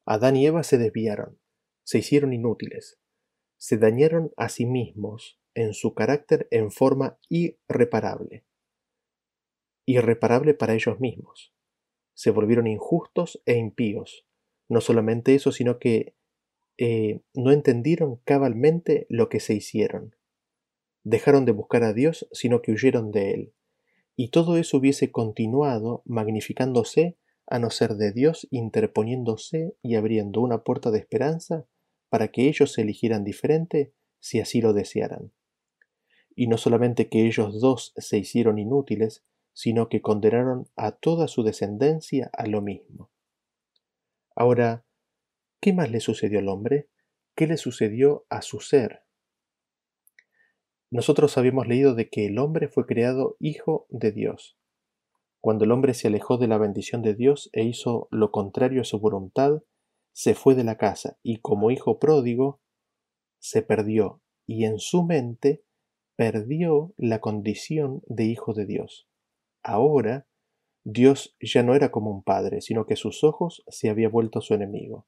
Adán 0.06 0.36
y 0.36 0.46
Eva 0.46 0.62
se 0.62 0.78
desviaron, 0.78 1.38
se 1.84 1.98
hicieron 1.98 2.32
inútiles, 2.32 2.98
se 3.58 3.76
dañaron 3.76 4.32
a 4.38 4.48
sí 4.48 4.64
mismos 4.64 5.38
en 5.54 5.74
su 5.74 5.94
carácter 5.94 6.48
en 6.50 6.70
forma 6.70 7.18
irreparable 7.28 8.46
irreparable 9.86 10.52
para 10.52 10.74
ellos 10.74 11.00
mismos. 11.00 11.54
Se 12.12 12.30
volvieron 12.30 12.66
injustos 12.66 13.40
e 13.46 13.56
impíos. 13.56 14.26
No 14.68 14.80
solamente 14.80 15.34
eso, 15.34 15.52
sino 15.52 15.78
que 15.78 16.14
eh, 16.76 17.20
no 17.32 17.52
entendieron 17.52 18.16
cabalmente 18.24 19.06
lo 19.08 19.28
que 19.28 19.40
se 19.40 19.54
hicieron. 19.54 20.14
Dejaron 21.04 21.44
de 21.44 21.52
buscar 21.52 21.84
a 21.84 21.92
Dios, 21.92 22.28
sino 22.32 22.60
que 22.60 22.72
huyeron 22.72 23.12
de 23.12 23.32
Él. 23.32 23.54
Y 24.16 24.30
todo 24.30 24.56
eso 24.58 24.78
hubiese 24.78 25.12
continuado 25.12 26.02
magnificándose 26.04 27.16
a 27.46 27.58
no 27.58 27.70
ser 27.70 27.94
de 27.94 28.12
Dios 28.12 28.46
interponiéndose 28.50 29.76
y 29.82 29.94
abriendo 29.94 30.40
una 30.40 30.62
puerta 30.64 30.90
de 30.90 30.98
esperanza 30.98 31.66
para 32.08 32.28
que 32.28 32.48
ellos 32.48 32.72
se 32.72 32.82
eligieran 32.82 33.24
diferente 33.24 33.92
si 34.20 34.40
así 34.40 34.60
lo 34.60 34.72
desearan. 34.72 35.32
Y 36.34 36.48
no 36.48 36.58
solamente 36.58 37.08
que 37.08 37.26
ellos 37.26 37.60
dos 37.60 37.92
se 37.96 38.18
hicieron 38.18 38.58
inútiles, 38.58 39.24
sino 39.52 39.88
que 39.88 40.02
condenaron 40.02 40.68
a 40.76 40.92
toda 40.92 41.28
su 41.28 41.42
descendencia 41.42 42.30
a 42.32 42.46
lo 42.46 42.60
mismo. 42.60 43.10
Ahora, 44.34 44.84
¿qué 45.60 45.72
más 45.72 45.90
le 45.90 46.00
sucedió 46.00 46.40
al 46.40 46.48
hombre? 46.48 46.88
¿Qué 47.34 47.46
le 47.46 47.56
sucedió 47.56 48.26
a 48.28 48.42
su 48.42 48.60
ser? 48.60 49.02
Nosotros 50.90 51.38
habíamos 51.38 51.66
leído 51.66 51.94
de 51.94 52.08
que 52.10 52.26
el 52.26 52.38
hombre 52.38 52.68
fue 52.68 52.86
creado 52.86 53.36
hijo 53.40 53.86
de 53.88 54.12
Dios. 54.12 54.58
Cuando 55.40 55.64
el 55.64 55.72
hombre 55.72 55.94
se 55.94 56.08
alejó 56.08 56.38
de 56.38 56.48
la 56.48 56.58
bendición 56.58 57.02
de 57.02 57.14
Dios 57.14 57.50
e 57.52 57.64
hizo 57.64 58.08
lo 58.10 58.30
contrario 58.30 58.80
a 58.80 58.84
su 58.84 58.98
voluntad, 58.98 59.62
se 60.12 60.34
fue 60.34 60.54
de 60.54 60.64
la 60.64 60.76
casa 60.76 61.18
y 61.22 61.38
como 61.38 61.70
hijo 61.70 61.98
pródigo 61.98 62.60
se 63.38 63.62
perdió 63.62 64.22
y 64.46 64.64
en 64.64 64.78
su 64.78 65.04
mente 65.04 65.62
perdió 66.16 66.94
la 66.96 67.20
condición 67.20 68.02
de 68.06 68.24
hijo 68.24 68.54
de 68.54 68.66
Dios. 68.66 69.08
Ahora, 69.62 70.26
Dios 70.84 71.36
ya 71.40 71.62
no 71.62 71.74
era 71.74 71.90
como 71.90 72.10
un 72.10 72.22
padre, 72.22 72.60
sino 72.60 72.86
que 72.86 72.96
sus 72.96 73.24
ojos 73.24 73.64
se 73.68 73.90
había 73.90 74.08
vuelto 74.08 74.40
su 74.40 74.54
enemigo. 74.54 75.06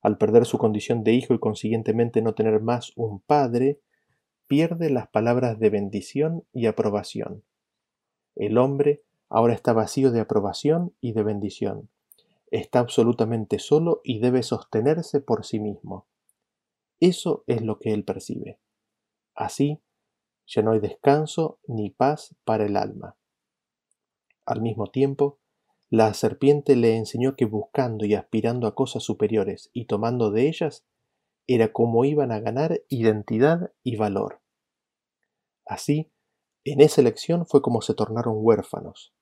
Al 0.00 0.18
perder 0.18 0.46
su 0.46 0.58
condición 0.58 1.04
de 1.04 1.12
hijo 1.12 1.34
y 1.34 1.38
consiguientemente 1.38 2.22
no 2.22 2.34
tener 2.34 2.60
más 2.60 2.92
un 2.96 3.20
padre, 3.20 3.80
pierde 4.46 4.90
las 4.90 5.08
palabras 5.08 5.58
de 5.60 5.70
bendición 5.70 6.44
y 6.52 6.66
aprobación. 6.66 7.44
El 8.34 8.58
hombre 8.58 9.04
ahora 9.32 9.54
está 9.54 9.72
vacío 9.72 10.10
de 10.12 10.20
aprobación 10.20 10.94
y 11.00 11.12
de 11.12 11.22
bendición. 11.22 11.88
Está 12.50 12.80
absolutamente 12.80 13.58
solo 13.58 14.02
y 14.04 14.18
debe 14.18 14.42
sostenerse 14.42 15.20
por 15.20 15.46
sí 15.46 15.58
mismo. 15.58 16.06
Eso 17.00 17.42
es 17.46 17.62
lo 17.62 17.78
que 17.78 17.94
él 17.94 18.04
percibe. 18.04 18.58
Así, 19.34 19.80
ya 20.46 20.60
no 20.60 20.72
hay 20.72 20.80
descanso 20.80 21.58
ni 21.66 21.88
paz 21.88 22.36
para 22.44 22.66
el 22.66 22.76
alma. 22.76 23.16
Al 24.44 24.60
mismo 24.60 24.88
tiempo, 24.88 25.38
la 25.88 26.12
serpiente 26.12 26.76
le 26.76 26.96
enseñó 26.96 27.34
que 27.34 27.46
buscando 27.46 28.04
y 28.04 28.14
aspirando 28.14 28.66
a 28.66 28.74
cosas 28.74 29.02
superiores 29.02 29.70
y 29.72 29.86
tomando 29.86 30.30
de 30.30 30.46
ellas, 30.46 30.84
era 31.46 31.72
como 31.72 32.04
iban 32.04 32.32
a 32.32 32.40
ganar 32.40 32.82
identidad 32.88 33.72
y 33.82 33.96
valor. 33.96 34.42
Así, 35.64 36.10
en 36.64 36.82
esa 36.82 37.00
elección 37.00 37.46
fue 37.46 37.62
como 37.62 37.80
se 37.80 37.94
tornaron 37.94 38.34
huérfanos. 38.36 39.14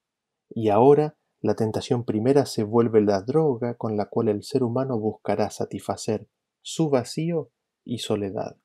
Y 0.50 0.68
ahora 0.68 1.16
la 1.40 1.54
tentación 1.54 2.04
primera 2.04 2.44
se 2.44 2.64
vuelve 2.64 3.00
la 3.00 3.22
droga 3.22 3.74
con 3.76 3.96
la 3.96 4.06
cual 4.06 4.28
el 4.28 4.42
ser 4.42 4.62
humano 4.62 4.98
buscará 4.98 5.48
satisfacer 5.50 6.28
su 6.60 6.90
vacío 6.90 7.50
y 7.84 7.98
soledad. 7.98 8.58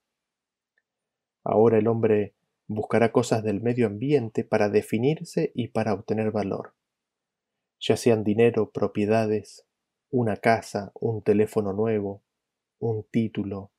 Ahora 1.43 1.77
el 1.77 1.87
hombre 1.87 2.35
buscará 2.67 3.11
cosas 3.11 3.43
del 3.43 3.61
medio 3.61 3.87
ambiente 3.87 4.43
para 4.43 4.69
definirse 4.69 5.51
y 5.53 5.69
para 5.69 5.93
obtener 5.93 6.31
valor, 6.31 6.73
ya 7.79 7.95
sean 7.95 8.23
dinero, 8.23 8.71
propiedades, 8.71 9.65
una 10.09 10.37
casa, 10.37 10.91
un 10.95 11.21
teléfono 11.21 11.71
nuevo, 11.71 12.23
un 12.79 13.03
título, 13.09 13.71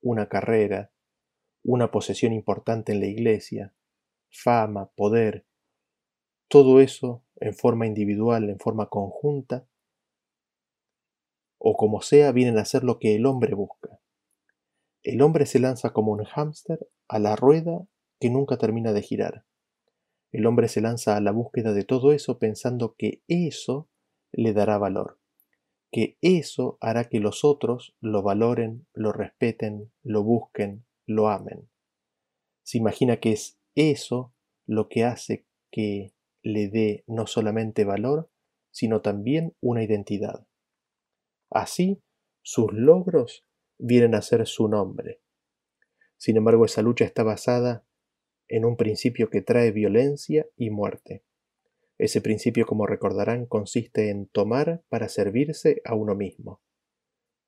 una 0.00 0.28
carrera, 0.28 0.92
una 1.64 1.90
posesión 1.90 2.32
importante 2.32 2.92
en 2.92 3.00
la 3.00 3.06
iglesia, 3.06 3.74
fama, 4.30 4.90
poder, 4.94 5.44
todo 6.48 6.80
eso 6.80 7.24
en 7.40 7.54
forma 7.54 7.86
individual, 7.86 8.48
en 8.50 8.58
forma 8.58 8.88
conjunta, 8.88 9.66
o 11.58 11.76
como 11.76 12.00
sea, 12.00 12.32
vienen 12.32 12.58
a 12.58 12.64
ser 12.64 12.84
lo 12.84 12.98
que 12.98 13.14
el 13.14 13.26
hombre 13.26 13.54
busca. 13.54 14.00
El 15.02 15.22
hombre 15.22 15.46
se 15.46 15.58
lanza 15.58 15.92
como 15.92 16.12
un 16.12 16.24
hámster 16.24 16.88
a 17.08 17.18
la 17.18 17.36
rueda 17.36 17.86
que 18.20 18.30
nunca 18.30 18.58
termina 18.58 18.92
de 18.92 19.02
girar. 19.02 19.44
El 20.30 20.46
hombre 20.46 20.68
se 20.68 20.80
lanza 20.80 21.16
a 21.16 21.20
la 21.20 21.32
búsqueda 21.32 21.72
de 21.72 21.84
todo 21.84 22.12
eso 22.12 22.38
pensando 22.38 22.94
que 22.96 23.22
eso 23.28 23.88
le 24.30 24.52
dará 24.52 24.78
valor, 24.78 25.18
que 25.90 26.18
eso 26.20 26.76
hará 26.80 27.04
que 27.04 27.18
los 27.18 27.44
otros 27.44 27.96
lo 28.00 28.22
valoren, 28.22 28.86
lo 28.92 29.12
respeten, 29.12 29.90
lo 30.02 30.22
busquen, 30.22 30.84
lo 31.06 31.28
amen. 31.28 31.68
Se 32.62 32.76
imagina 32.76 33.18
que 33.18 33.32
es 33.32 33.58
eso 33.74 34.34
lo 34.66 34.88
que 34.88 35.04
hace 35.04 35.46
que 35.70 36.12
le 36.42 36.68
dé 36.68 37.04
no 37.06 37.26
solamente 37.26 37.84
valor, 37.84 38.30
sino 38.70 39.00
también 39.00 39.54
una 39.60 39.82
identidad. 39.82 40.46
Así, 41.50 42.02
sus 42.42 42.72
logros 42.72 43.46
vienen 43.78 44.14
a 44.14 44.22
ser 44.22 44.46
su 44.46 44.68
nombre. 44.68 45.20
Sin 46.16 46.36
embargo, 46.36 46.64
esa 46.64 46.82
lucha 46.82 47.04
está 47.04 47.22
basada 47.22 47.84
en 48.48 48.64
un 48.64 48.76
principio 48.76 49.30
que 49.30 49.42
trae 49.42 49.70
violencia 49.70 50.46
y 50.56 50.70
muerte. 50.70 51.22
Ese 51.98 52.20
principio, 52.20 52.66
como 52.66 52.86
recordarán, 52.86 53.46
consiste 53.46 54.10
en 54.10 54.26
tomar 54.26 54.82
para 54.88 55.08
servirse 55.08 55.82
a 55.84 55.94
uno 55.94 56.14
mismo, 56.14 56.62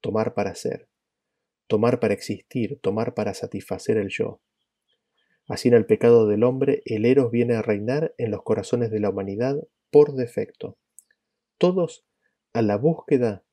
tomar 0.00 0.35
para 0.35 0.55
ser, 0.55 0.88
tomar 1.68 2.00
para 2.00 2.14
existir, 2.14 2.81
tomar 2.81 3.14
para 3.14 3.33
satisfacer 3.35 3.96
el 3.96 4.09
yo. 4.09 4.40
Así 5.51 5.67
en 5.67 5.75
el 5.75 5.85
pecado 5.85 6.29
del 6.29 6.45
hombre, 6.45 6.81
el 6.85 7.05
eros 7.05 7.33
viene 7.33 7.57
a 7.57 7.63
reinar 7.63 8.15
en 8.19 8.31
los 8.31 8.45
corazones 8.45 8.93
de 8.93 9.01
la 9.01 9.11
humanidad 9.11 9.57
por 9.91 10.15
defecto, 10.15 10.79
todos 11.59 12.07
a 12.53 12.63
la 12.63 12.77
búsqueda 12.77 13.45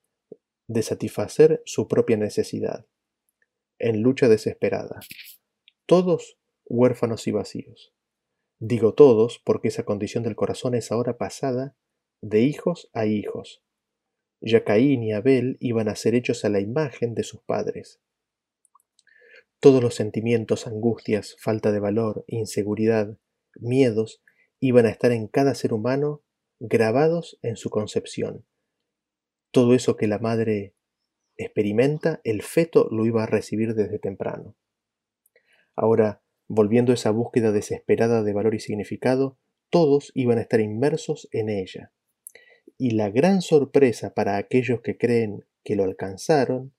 de 0.68 0.84
satisfacer 0.84 1.64
su 1.66 1.88
propia 1.88 2.16
necesidad, 2.16 2.86
en 3.80 4.04
lucha 4.04 4.28
desesperada, 4.28 5.00
todos 5.88 6.38
huérfanos 6.66 7.26
y 7.26 7.32
vacíos. 7.32 7.96
Digo 8.60 8.94
todos 8.94 9.42
porque 9.44 9.70
esa 9.70 9.84
condición 9.84 10.24
del 10.24 10.36
corazón 10.36 10.76
es 10.76 10.92
ahora 10.92 11.18
pasada 11.18 11.76
de 12.22 12.42
hijos 12.42 12.92
a 12.94 13.08
hijos. 13.08 13.64
Ya 14.40 14.64
Caín 14.64 15.02
y 15.02 15.14
Abel 15.14 15.58
iban 15.62 15.90
a 15.90 15.96
ser 15.96 16.14
hechos 16.14 16.46
a 16.46 16.50
la 16.50 16.60
imagen 16.60 17.16
de 17.16 17.24
sus 17.24 17.42
padres. 17.42 18.00
Todos 19.60 19.82
los 19.82 19.96
sentimientos, 19.96 20.68
angustias, 20.68 21.36
falta 21.40 21.72
de 21.72 21.80
valor, 21.80 22.24
inseguridad, 22.28 23.18
miedos, 23.56 24.22
iban 24.60 24.86
a 24.86 24.90
estar 24.90 25.12
en 25.12 25.28
cada 25.28 25.56
ser 25.56 25.74
humano 25.74 26.22
grabados 26.60 27.40
en 27.42 27.56
su 27.56 27.70
concepción. 27.70 28.46
Todo 29.52 29.74
eso 29.74 29.98
que 29.98 30.08
la 30.08 30.20
madre 30.20 30.76
experimenta, 31.38 32.22
el 32.24 32.42
feto 32.42 32.88
lo 32.92 33.06
iba 33.06 33.24
a 33.24 33.28
recibir 33.28 33.74
desde 33.74 34.00
temprano. 34.00 34.56
Ahora, 35.76 36.22
volviendo 36.48 36.92
a 36.92 36.96
esa 36.96 37.12
búsqueda 37.12 37.52
desesperada 37.52 38.24
de 38.24 38.34
valor 38.34 38.56
y 38.56 38.60
significado, 38.60 39.38
todos 39.70 40.12
iban 40.16 40.38
a 40.38 40.42
estar 40.42 40.60
inmersos 40.60 41.28
en 41.32 41.50
ella. 41.50 41.92
Y 42.78 42.92
la 42.92 43.10
gran 43.10 43.42
sorpresa 43.42 44.14
para 44.14 44.38
aquellos 44.38 44.82
que 44.82 44.98
creen 44.98 45.46
que 45.64 45.76
lo 45.76 45.84
alcanzaron 45.84 46.74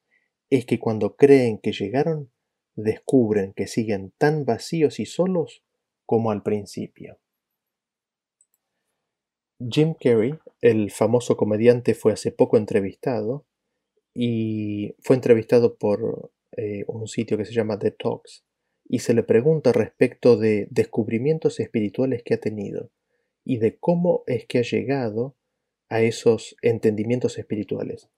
es 0.50 0.64
que 0.64 0.78
cuando 0.78 1.16
creen 1.16 1.58
que 1.58 1.72
llegaron, 1.72 2.30
descubren 2.78 3.52
que 3.54 3.66
siguen 3.66 4.12
tan 4.18 4.44
vacíos 4.44 5.00
y 5.00 5.06
solos 5.06 5.62
como 6.06 6.30
al 6.30 6.42
principio. 6.42 7.18
Jim 9.58 9.94
Carrey, 9.94 10.38
el 10.60 10.90
famoso 10.90 11.36
comediante, 11.36 11.94
fue 11.94 12.12
hace 12.12 12.30
poco 12.30 12.56
entrevistado 12.56 13.44
y 14.14 14.94
fue 15.00 15.16
entrevistado 15.16 15.76
por 15.76 16.30
eh, 16.56 16.84
un 16.86 17.08
sitio 17.08 17.36
que 17.36 17.44
se 17.44 17.52
llama 17.52 17.78
The 17.78 17.90
Talks 17.90 18.44
y 18.88 19.00
se 19.00 19.12
le 19.12 19.22
pregunta 19.22 19.72
respecto 19.72 20.36
de 20.36 20.68
descubrimientos 20.70 21.60
espirituales 21.60 22.22
que 22.22 22.34
ha 22.34 22.40
tenido 22.40 22.90
y 23.44 23.58
de 23.58 23.76
cómo 23.76 24.22
es 24.26 24.46
que 24.46 24.58
ha 24.58 24.62
llegado 24.62 25.36
a 25.88 26.02
esos 26.02 26.56
entendimientos 26.62 27.38
espirituales. 27.38 28.08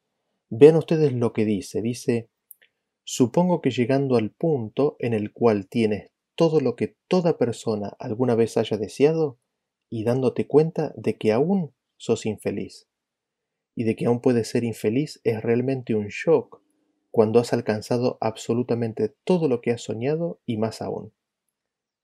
Vean 0.50 0.76
ustedes 0.76 1.12
lo 1.12 1.32
que 1.32 1.44
dice. 1.44 1.80
Dice, 1.82 2.28
supongo 3.12 3.60
que 3.60 3.72
llegando 3.72 4.14
al 4.14 4.30
punto 4.30 4.94
en 5.00 5.14
el 5.14 5.32
cual 5.32 5.66
tienes 5.66 6.12
todo 6.36 6.60
lo 6.60 6.76
que 6.76 6.96
toda 7.08 7.38
persona 7.38 7.96
alguna 7.98 8.36
vez 8.36 8.56
haya 8.56 8.76
deseado 8.76 9.36
y 9.90 10.04
dándote 10.04 10.46
cuenta 10.46 10.94
de 10.96 11.18
que 11.18 11.32
aún 11.32 11.74
sos 11.96 12.24
infeliz. 12.24 12.88
Y 13.74 13.82
de 13.82 13.96
que 13.96 14.06
aún 14.06 14.20
puedes 14.20 14.46
ser 14.46 14.62
infeliz 14.62 15.20
es 15.24 15.42
realmente 15.42 15.96
un 15.96 16.06
shock 16.06 16.62
cuando 17.10 17.40
has 17.40 17.52
alcanzado 17.52 18.16
absolutamente 18.20 19.12
todo 19.24 19.48
lo 19.48 19.60
que 19.60 19.72
has 19.72 19.82
soñado 19.82 20.40
y 20.46 20.56
más 20.56 20.80
aún. 20.80 21.12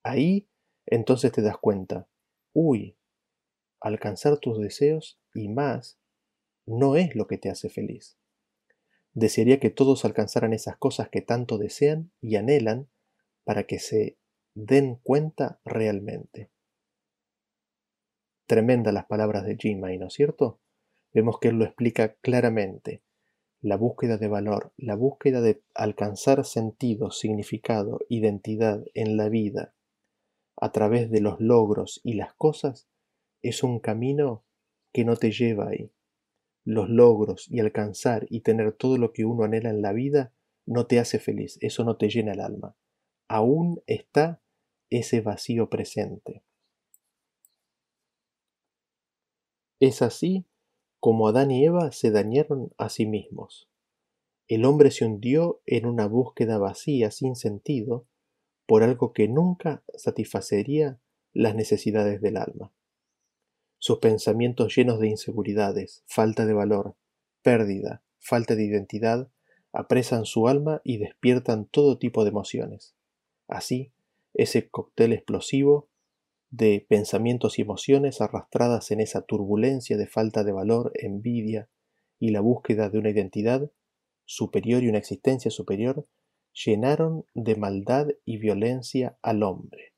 Ahí 0.03 0.49
entonces 0.87 1.31
te 1.31 1.41
das 1.41 1.57
cuenta, 1.57 2.09
uy, 2.53 2.97
alcanzar 3.81 4.39
tus 4.39 4.59
deseos 4.59 5.21
y 5.33 5.47
más 5.47 6.01
no 6.67 6.97
es 6.97 7.15
lo 7.15 7.29
que 7.29 7.39
te 7.39 7.49
hace 7.49 7.69
feliz. 7.69 8.19
Desearía 9.17 9.59
que 9.59 9.71
todos 9.71 10.05
alcanzaran 10.05 10.53
esas 10.53 10.77
cosas 10.77 11.09
que 11.09 11.23
tanto 11.23 11.57
desean 11.57 12.13
y 12.21 12.37
anhelan 12.37 12.91
para 13.45 13.63
que 13.63 13.79
se 13.79 14.19
den 14.55 14.97
cuenta 14.97 15.59
realmente. 15.65 16.51
Tremenda 18.47 18.93
las 18.93 19.07
palabras 19.07 19.47
de 19.47 19.57
Jim 19.57 19.81
¿no 19.81 20.09
es 20.09 20.13
cierto? 20.13 20.61
Vemos 21.15 21.39
que 21.41 21.49
él 21.49 21.57
lo 21.57 21.65
explica 21.65 22.17
claramente 22.17 23.03
la 23.63 23.79
búsqueda 23.79 24.19
de 24.19 24.29
valor, 24.29 24.75
la 24.77 24.97
búsqueda 24.97 25.41
de 25.41 25.63
alcanzar 25.75 26.45
sentido, 26.45 27.11
significado, 27.11 28.01
identidad 28.11 28.85
en 28.93 29.17
la 29.17 29.31
vida 29.31 29.75
a 30.59 30.73
través 30.73 31.11
de 31.11 31.23
los 31.23 31.41
logros 31.41 32.03
y 32.05 32.17
las 32.17 32.35
cosas, 32.35 32.87
es 33.41 33.63
un 33.63 33.81
camino 33.81 34.45
que 34.93 35.07
no 35.07 35.17
te 35.17 35.31
lleva 35.31 35.71
ahí. 35.71 35.91
Los 36.67 36.91
logros 36.91 37.47
y 37.49 37.61
alcanzar 37.61 38.27
y 38.29 38.41
tener 38.41 38.73
todo 38.73 38.99
lo 38.99 39.13
que 39.13 39.25
uno 39.25 39.45
anhela 39.45 39.71
en 39.71 39.83
la 39.83 39.93
vida 39.93 40.33
no 40.67 40.87
te 40.87 40.99
hace 40.99 41.21
feliz, 41.21 41.59
eso 41.61 41.85
no 41.85 41.97
te 41.97 42.09
llena 42.09 42.33
el 42.33 42.41
alma. 42.41 42.75
Aún 43.29 43.81
está 43.87 44.43
ese 44.91 45.21
vacío 45.21 45.71
presente. 45.71 46.43
Es 49.79 50.03
así 50.03 50.45
como 50.99 51.29
Adán 51.29 51.53
y 51.53 51.65
Eva 51.65 51.93
se 51.93 52.11
dañaron 52.11 52.73
a 52.79 52.89
sí 52.89 53.07
mismos. 53.07 53.69
El 54.49 54.65
hombre 54.65 54.91
se 54.91 55.05
hundió 55.05 55.61
en 55.67 55.87
una 55.87 56.09
búsqueda 56.09 56.59
vacía, 56.59 57.13
sin 57.13 57.37
sentido, 57.37 58.09
por 58.67 58.83
algo 58.83 59.13
que 59.13 59.29
nunca 59.29 59.85
satisfacería 59.95 60.99
las 61.33 61.55
necesidades 61.55 62.21
del 62.21 62.39
alma. 62.39 62.73
Sus 63.79 63.99
pensamientos 63.99 64.75
llenos 64.75 64.99
de 65.01 65.09
inseguridades, 65.09 66.03
falta 66.07 66.47
de 66.47 66.55
valor, 66.55 66.97
pérdida, 67.43 68.03
falta 68.19 68.55
de 68.55 68.65
identidad, 68.65 69.29
apresan 69.73 70.25
su 70.25 70.49
alma 70.49 70.81
y 70.85 70.99
despiertan 70.99 71.67
todo 71.67 71.99
tipo 71.99 72.25
de 72.25 72.31
emociones. 72.31 72.97
Así, 73.47 73.93
ese 74.35 74.69
cóctel 74.69 75.13
explosivo 75.13 75.89
de 76.51 76.85
pensamientos 76.89 77.59
y 77.59 77.63
emociones 77.63 78.21
arrastradas 78.21 78.91
en 78.91 79.01
esa 79.01 79.23
turbulencia 79.23 79.97
de 79.97 80.07
falta 80.07 80.45
de 80.45 80.53
valor, 80.53 80.93
envidia 80.95 81.69
y 82.19 82.31
la 82.31 82.41
búsqueda 82.41 82.89
de 82.89 82.99
una 82.99 83.11
identidad 83.11 83.71
superior 84.25 84.83
y 84.83 84.89
una 84.89 84.99
existencia 84.99 85.51
superior, 85.51 86.07
llenaron 86.53 87.27
de 87.35 87.57
maldad 87.57 88.09
y 88.25 88.39
violencia 88.39 89.19
al 89.23 89.43
hombre. 89.43 89.93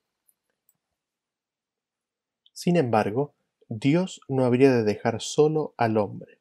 Sin 2.52 2.76
embargo, 2.76 3.34
Dios 3.70 4.22
no 4.28 4.46
habría 4.46 4.72
de 4.72 4.82
dejar 4.82 5.20
solo 5.20 5.74
al 5.76 5.98
hombre. 5.98 6.38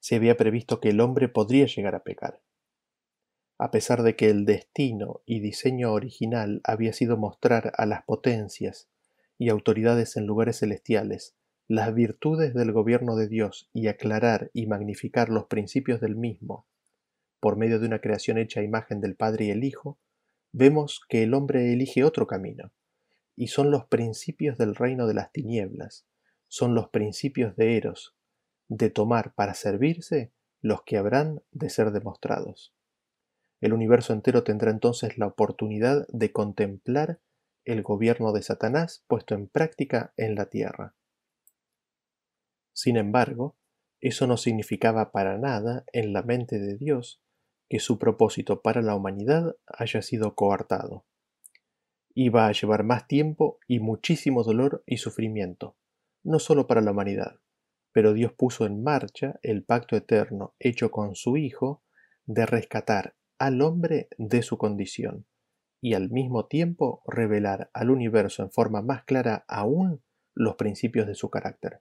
Se 0.00 0.16
había 0.16 0.36
previsto 0.36 0.80
que 0.80 0.88
el 0.88 1.00
hombre 1.00 1.28
podría 1.28 1.66
llegar 1.66 1.94
a 1.94 2.02
pecar. 2.02 2.40
A 3.56 3.70
pesar 3.70 4.02
de 4.02 4.16
que 4.16 4.30
el 4.30 4.46
destino 4.46 5.20
y 5.26 5.38
diseño 5.38 5.92
original 5.92 6.60
había 6.64 6.92
sido 6.92 7.16
mostrar 7.16 7.72
a 7.76 7.86
las 7.86 8.02
potencias 8.02 8.88
y 9.38 9.48
autoridades 9.48 10.16
en 10.16 10.26
lugares 10.26 10.58
celestiales 10.58 11.36
las 11.68 11.94
virtudes 11.94 12.52
del 12.52 12.72
gobierno 12.72 13.14
de 13.14 13.28
Dios 13.28 13.70
y 13.72 13.86
aclarar 13.86 14.50
y 14.52 14.66
magnificar 14.66 15.28
los 15.28 15.44
principios 15.44 16.00
del 16.00 16.16
mismo, 16.16 16.66
por 17.38 17.56
medio 17.56 17.78
de 17.78 17.86
una 17.86 18.00
creación 18.00 18.38
hecha 18.38 18.58
a 18.58 18.64
imagen 18.64 19.00
del 19.00 19.14
Padre 19.14 19.44
y 19.44 19.50
el 19.50 19.62
Hijo, 19.62 20.00
vemos 20.50 21.00
que 21.08 21.22
el 21.22 21.32
hombre 21.32 21.72
elige 21.72 22.02
otro 22.02 22.26
camino, 22.26 22.72
y 23.36 23.46
son 23.46 23.70
los 23.70 23.84
principios 23.84 24.58
del 24.58 24.74
reino 24.74 25.06
de 25.06 25.14
las 25.14 25.30
tinieblas, 25.30 26.06
son 26.50 26.74
los 26.74 26.88
principios 26.88 27.54
de 27.54 27.76
Eros, 27.76 28.16
de 28.68 28.90
tomar 28.90 29.34
para 29.34 29.54
servirse 29.54 30.32
los 30.60 30.82
que 30.82 30.98
habrán 30.98 31.42
de 31.52 31.70
ser 31.70 31.92
demostrados. 31.92 32.74
El 33.60 33.72
universo 33.72 34.12
entero 34.12 34.42
tendrá 34.42 34.72
entonces 34.72 35.16
la 35.16 35.28
oportunidad 35.28 36.08
de 36.08 36.32
contemplar 36.32 37.20
el 37.64 37.82
gobierno 37.82 38.32
de 38.32 38.42
Satanás 38.42 39.04
puesto 39.06 39.36
en 39.36 39.46
práctica 39.46 40.12
en 40.16 40.34
la 40.34 40.46
tierra. 40.46 40.96
Sin 42.72 42.96
embargo, 42.96 43.56
eso 44.00 44.26
no 44.26 44.36
significaba 44.36 45.12
para 45.12 45.38
nada 45.38 45.84
en 45.92 46.12
la 46.12 46.22
mente 46.22 46.58
de 46.58 46.76
Dios 46.76 47.22
que 47.68 47.78
su 47.78 47.96
propósito 47.96 48.60
para 48.60 48.82
la 48.82 48.96
humanidad 48.96 49.54
haya 49.66 50.02
sido 50.02 50.34
coartado. 50.34 51.06
Iba 52.12 52.48
a 52.48 52.52
llevar 52.52 52.82
más 52.82 53.06
tiempo 53.06 53.60
y 53.68 53.78
muchísimo 53.78 54.42
dolor 54.42 54.82
y 54.84 54.96
sufrimiento, 54.96 55.76
no 56.22 56.38
solo 56.38 56.66
para 56.66 56.80
la 56.80 56.92
humanidad, 56.92 57.40
pero 57.92 58.12
Dios 58.12 58.32
puso 58.32 58.66
en 58.66 58.82
marcha 58.82 59.38
el 59.42 59.64
pacto 59.64 59.96
eterno 59.96 60.54
hecho 60.58 60.90
con 60.90 61.14
su 61.14 61.36
Hijo 61.36 61.82
de 62.26 62.46
rescatar 62.46 63.16
al 63.38 63.62
hombre 63.62 64.08
de 64.18 64.42
su 64.42 64.58
condición, 64.58 65.26
y 65.80 65.94
al 65.94 66.10
mismo 66.10 66.46
tiempo 66.46 67.02
revelar 67.06 67.70
al 67.72 67.90
universo 67.90 68.42
en 68.42 68.50
forma 68.50 68.82
más 68.82 69.04
clara 69.04 69.44
aún 69.48 70.02
los 70.34 70.56
principios 70.56 71.06
de 71.06 71.14
su 71.14 71.30
carácter. 71.30 71.80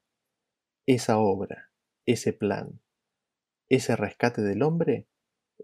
Esa 0.88 1.18
obra, 1.18 1.72
ese 2.06 2.34
plan, 2.34 2.82
ese 3.68 3.96
rescate 3.96 4.42
del 4.42 4.64
hombre, 4.64 5.08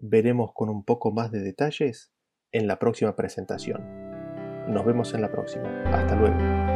veremos 0.00 0.52
con 0.52 0.68
un 0.68 0.84
poco 0.84 1.10
más 1.12 1.32
de 1.32 1.40
detalles 1.40 2.12
en 2.52 2.66
la 2.68 2.78
próxima 2.78 3.16
presentación. 3.16 3.82
Nos 4.68 4.84
vemos 4.84 5.14
en 5.14 5.22
la 5.22 5.32
próxima. 5.32 5.82
Hasta 5.92 6.14
luego. 6.14 6.75